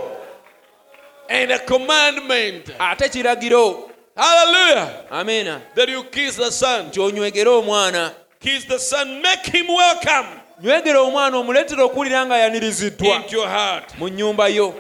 [1.29, 2.71] and a commandment.
[2.79, 5.05] ate kiragiro Hallelujah.
[5.11, 6.87] amiina That you kiss the Son.
[6.87, 9.23] nti onywegere omwana Kiss the Son.
[9.23, 10.29] Make him welcome
[10.63, 12.37] nywegera omwana omuleetera okuwulira nga
[13.49, 13.99] heart.
[13.99, 14.75] mu nnyumba yo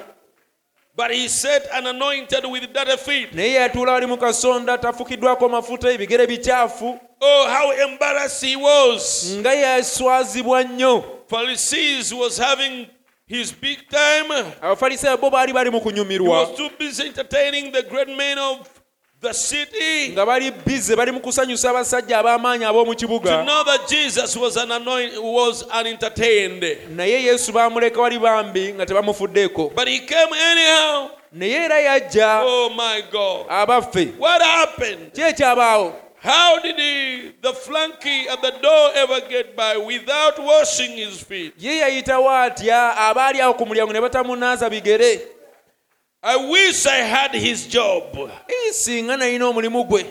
[0.96, 3.32] But he said, and anointed with dirty feet.
[3.34, 9.34] naye yatuula wali mu kasonda tafukiddwako mafuta ebigere bikyafu Oh, how embarrassed he was.
[9.38, 12.86] nga yaswazibwa nnyo Pharisees was having
[13.26, 14.32] his big time.
[14.62, 18.68] abafalisaayo bo baali bali mu He kunyumirwa was too busy entertaining the great men of
[20.12, 23.44] nga bali bize bali mu kusanyusa abasajja ab'amaanyi ab'omu kibuga.
[26.90, 29.72] naye yesu baamuleka wali bambi nga tebamufuddeeko.
[31.32, 32.42] Naye era yajja.
[32.44, 32.70] Oh
[33.48, 34.12] abaffe.
[35.12, 40.96] Ki ekyabaawo How did he, the flunky at the door ever get by without washing
[40.96, 41.54] his feet?
[41.58, 45.20] ye yayitawo atya abaali awo ku mulyango ne batamunaaza bigere
[46.22, 48.02] I wish I had his job.
[48.72, 50.06] Singa nalina omulimu gwe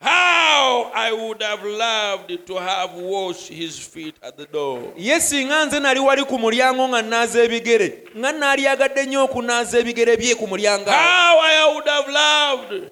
[0.00, 4.92] How I would have loved to have washed his feet at the door.
[4.96, 10.16] ye singa nze nali wali ku mulyango nga nnaaza ebigere nga naalyagadde nnyo okunaaza ebigere
[10.16, 12.90] bye ku mulyango How I would have loved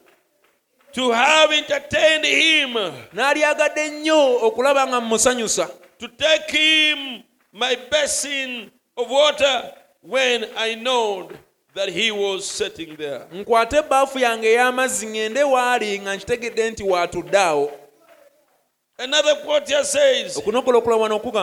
[0.92, 2.74] to have entertained him,
[3.12, 5.68] naalyagadde nnyo okulaba nga mmusanyusa
[5.98, 7.22] to take him
[7.52, 9.72] my basin of water
[10.02, 11.30] when I know
[11.78, 13.20] that he was sitting there.
[13.32, 17.70] nkwate ebbaafu yange ey'amazzi ŋŋende waali nga nkitegedde nti waatudde awo
[19.00, 20.34] Another quote here says,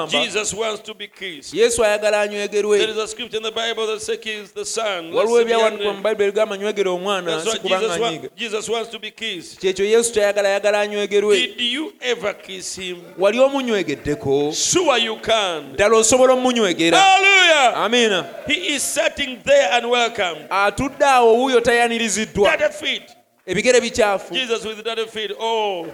[0.10, 1.54] Jesus wants to be kissed.
[1.54, 5.14] yesu ayagala anywegerwe There is a scripture in the Bible that says kiss the son.
[5.14, 9.12] waliwo ebyawandiikibwa mu bayibuli ebigamba nywegera omwana That's si kubanga anyiiga Jesus wants to be
[9.12, 9.60] kissed.
[9.60, 12.98] kyekyo yesu kyayagala ayagala anywegerwe Did you ever kiss him?
[13.18, 15.74] wali omunywegeddeko Sure you can.
[15.74, 17.78] ddala osobola omumunywegera Hallelujah.
[17.78, 20.46] amiina He is sitting there and welcome.
[20.50, 23.04] atudde awo wuuyo tayaniriziddwa Dirty feet.
[23.46, 25.32] ebigere bikyafu Jesus with dirty feet.
[25.40, 25.88] Oh,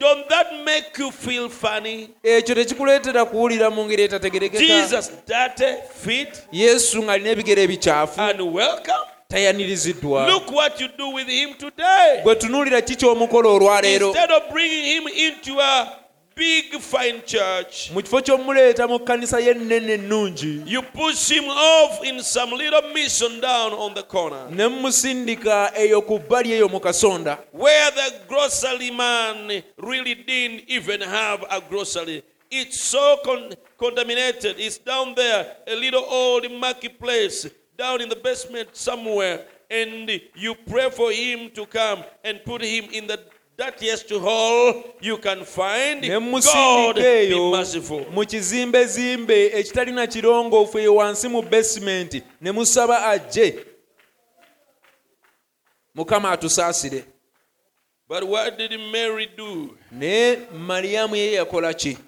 [0.00, 2.08] Don't that make you feel funny?
[2.22, 5.74] ekyo tekikuleetera kuwulira mu ngeri etategerekeka Jesus, dirty
[6.04, 9.04] feet, yesu ng'alina ebigere ebikyafu and welcome.
[9.28, 12.36] tayaniriziddwa Look what you do with him today.
[12.38, 15.99] tunuulira ki ky'omukola olwaleero Instead of bringing him into a
[16.40, 22.22] big, fine church, mu kifo ky'omuleeta mu kkanisa y'ennene ennungi you push him off in
[22.22, 27.38] some little mission down on the corner ne mumusindika eyo ku bbali eyo mu kasonda
[27.52, 32.22] where the grocery man really didn't even have a grocery.
[32.50, 34.56] It's so con- contaminated.
[34.58, 37.46] It's down there, a little old marketplace
[37.78, 39.44] down in the basement somewhere.
[39.70, 43.20] And you pray for him to come and put him in the
[43.64, 46.00] dirtiest hole you can find.
[46.02, 48.04] God be merciful.
[48.12, 53.58] mu kizimbezimbe ekitalina kirongoofu eyo wansi mu besimenti ne musaba ajje
[55.94, 57.04] mukama atusaasire
[58.08, 59.76] But what did Mary do?
[59.92, 61.98] naye maliyamu ye yakola ki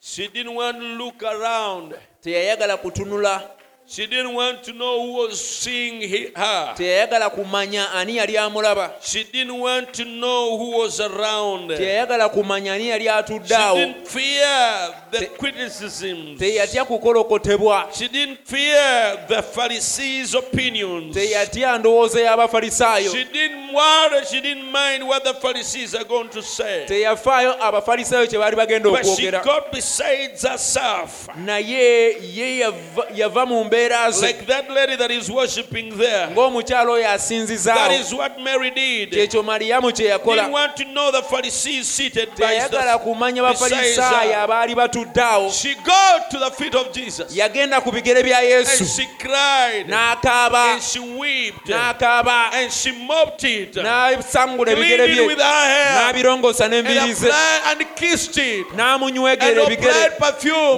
[0.00, 1.94] She didn't want to look around.
[2.22, 3.50] teyayagala kutunula
[3.90, 6.02] She didn't want to know who was seeing
[6.36, 6.74] her.
[6.76, 11.70] teyayagala kumanya ani yali amulaba She didn't want to know who was around.
[11.70, 16.38] She teyayagala kumanya ani yali atudde awo didn't fear the criticisms.
[16.38, 21.14] teyatya kukolokotebwa She didn't fear the Pharisees' opinions.
[21.16, 26.42] teyatya ndowooza y'abafalisaayo She didn't worry, she didn't mind what the Pharisees are going to
[26.42, 26.84] say.
[26.86, 31.28] teyafaayo abafalisaayo kye baali bagenda But she okwogera got besides herself.
[31.36, 33.77] naye ye yava- yava mu mbeera
[34.12, 36.28] ze Like that lady that is worshiping there.
[36.34, 39.10] ng'omukyalo oyo That asinzizaawo is what Mary did.
[39.12, 44.74] kyekyo maliyamu kye Didn't want to know the Pharisees seated by the, kumanya bafalisaayo abaali
[44.74, 47.34] batudde awo She got to the feet of Jesus.
[47.36, 49.86] yagenda ku bigere bya yesu she cried.
[49.88, 51.66] n'akaaba And she wept.
[51.68, 53.74] n'akaaba And she mopped it.
[53.74, 56.12] n'asangula ebigere bye with her hair.
[56.12, 58.66] And n'enviri ze applied and kissed it.
[58.70, 60.10] And n'amunywegera ebigere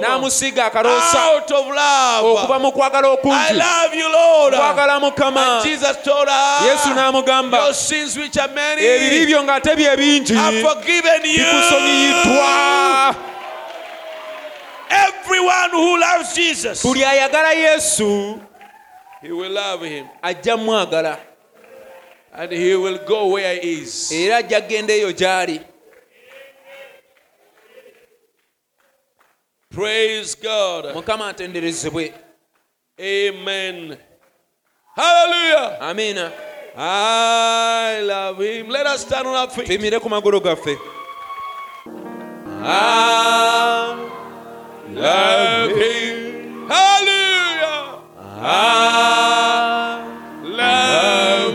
[0.01, 1.75] n'amusiga akaloosa okuva
[2.47, 2.61] love.
[2.61, 4.53] mu kwagala I okungi love you, Lord.
[4.53, 6.27] kwagala mukama And Jesus told
[6.65, 11.43] yesu n'amugamba Your sins which are ebibi many byo ng'ate bye bingi forgiven you.
[11.43, 13.15] bikusonyiyiddwa
[14.89, 18.39] Everyone who loves Jesus, buli ayagala yesu
[19.21, 20.07] he will love him.
[20.21, 21.17] ajja mwagala
[22.33, 24.11] And he will go where he is.
[24.11, 25.61] era ajja kgenda eyo gy'ali
[29.69, 30.93] Praise God.
[30.95, 32.13] mukama atenderezebwe
[33.01, 33.97] Amen.
[34.95, 35.77] Hallelujah.
[35.81, 36.31] amiina
[36.77, 38.69] I love him.
[38.69, 39.65] Let us stand on our feet.
[39.65, 40.77] tuyimire ku magulu gaffe
[44.93, 46.67] Love him.
[46.69, 47.99] Hallelujah.
[48.39, 50.05] I
[50.43, 51.50] Love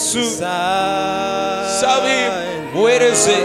[0.00, 0.22] yesu
[1.80, 2.32] Serve him.
[2.74, 3.36] muweereze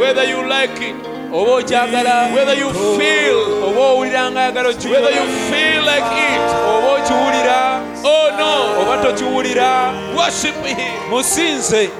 [0.00, 0.94] Whether you like it,
[1.32, 6.40] oba okyagala whether you feel, oba owulira whether you feel like it.
[6.72, 8.82] oba okiwulira Oh no.
[8.82, 11.10] oba tokiwulira Worship him.
[11.10, 11.90] musinze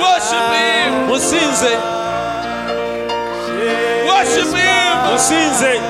[0.00, 1.06] Worship him.
[1.08, 1.72] musinze
[4.08, 5.12] Worship him.
[5.12, 5.80] musinze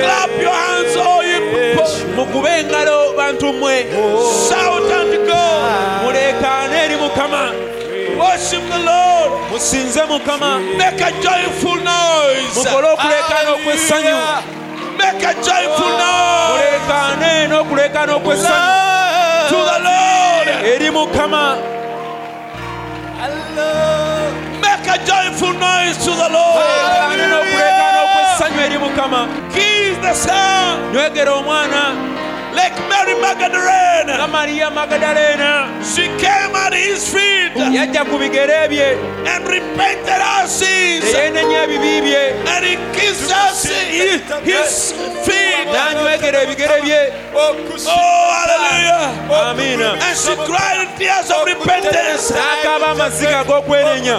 [0.00, 2.46] Clap your hands, all you people.
[2.46, 2.97] engalo
[3.28, 3.84] bantu mmwe
[4.48, 4.82] Shout
[5.26, 6.02] God.
[6.04, 7.52] muleekaane eri mukama.
[8.18, 9.30] Worship the Lord.
[9.52, 10.60] musinze mukama.
[10.78, 12.54] Make a joyful noise.
[12.56, 14.16] mukole okw'essanyu
[14.98, 16.52] Make a joyful noise.
[16.52, 20.48] Muleekaane n'okuleekaana okw'essanyu to the Lord.
[20.64, 21.44] eri mukama.
[24.62, 26.64] Make a joyful noise to the Lord.
[28.04, 29.28] okw'essanyu eri mukama.
[29.52, 32.16] Kiss the Son nywegera omwana.
[32.54, 34.30] Like Mary Magdalene.
[34.32, 38.96] mariya magadaleena She came at his feet yajja ku bigere bye
[39.32, 41.04] and repented our sins.
[41.14, 44.92] eyeenenya ebibi bye And he kissed us his,
[45.24, 45.66] feet.
[45.72, 49.08] n'anywegera ebigere bye Oh, hallelujah.
[49.50, 52.30] amiina And she cried tears of repentance.
[52.32, 54.16] n'akaaba amaziga ag'okwenenya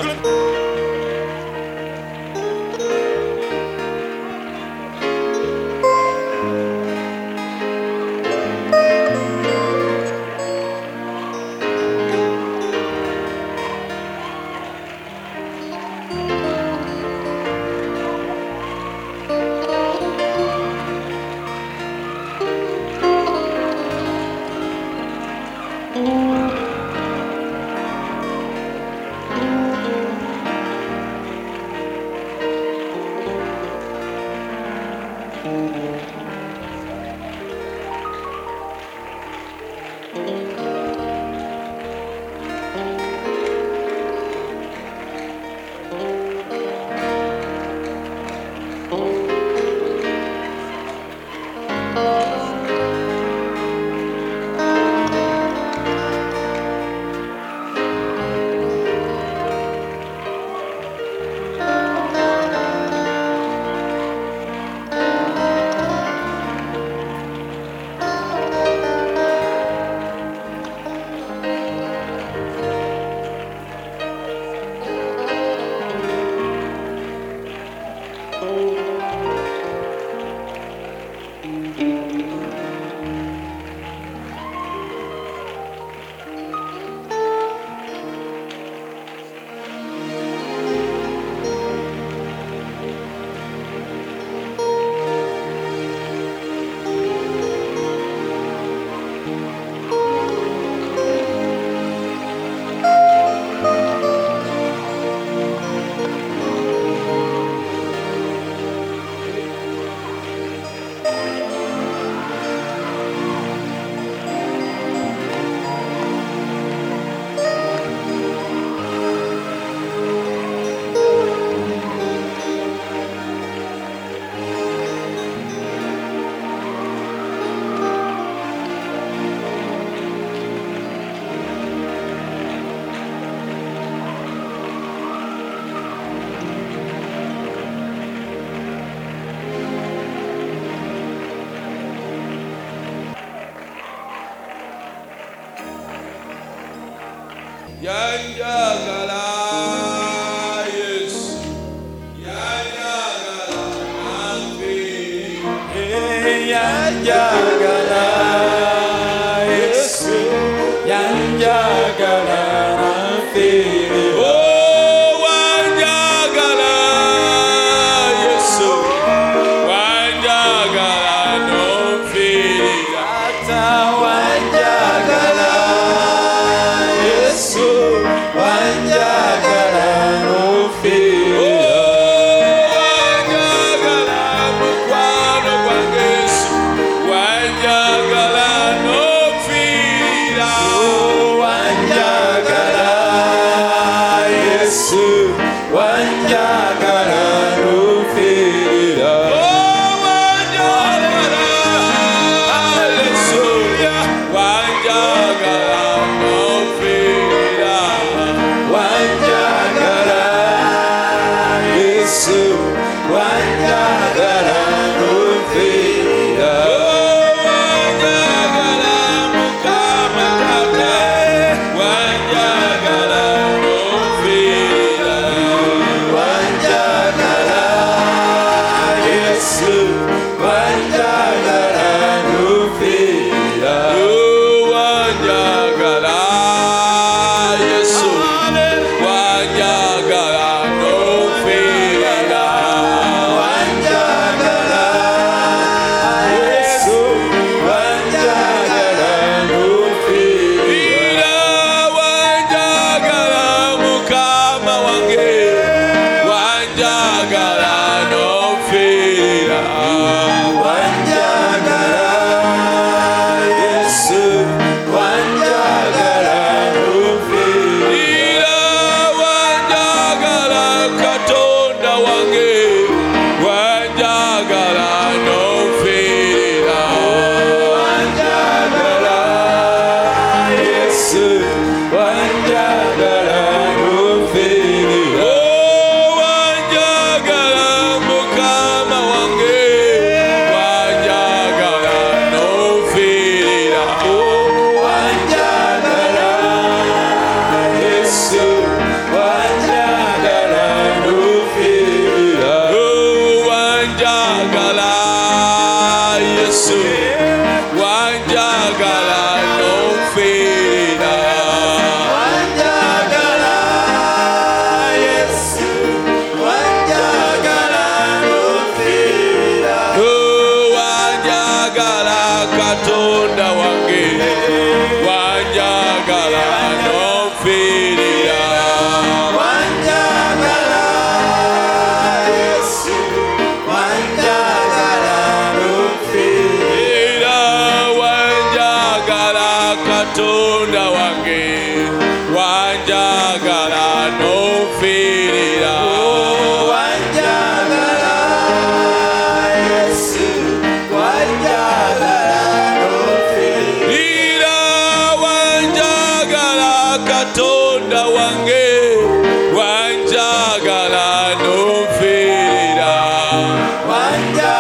[364.19, 364.59] yeah.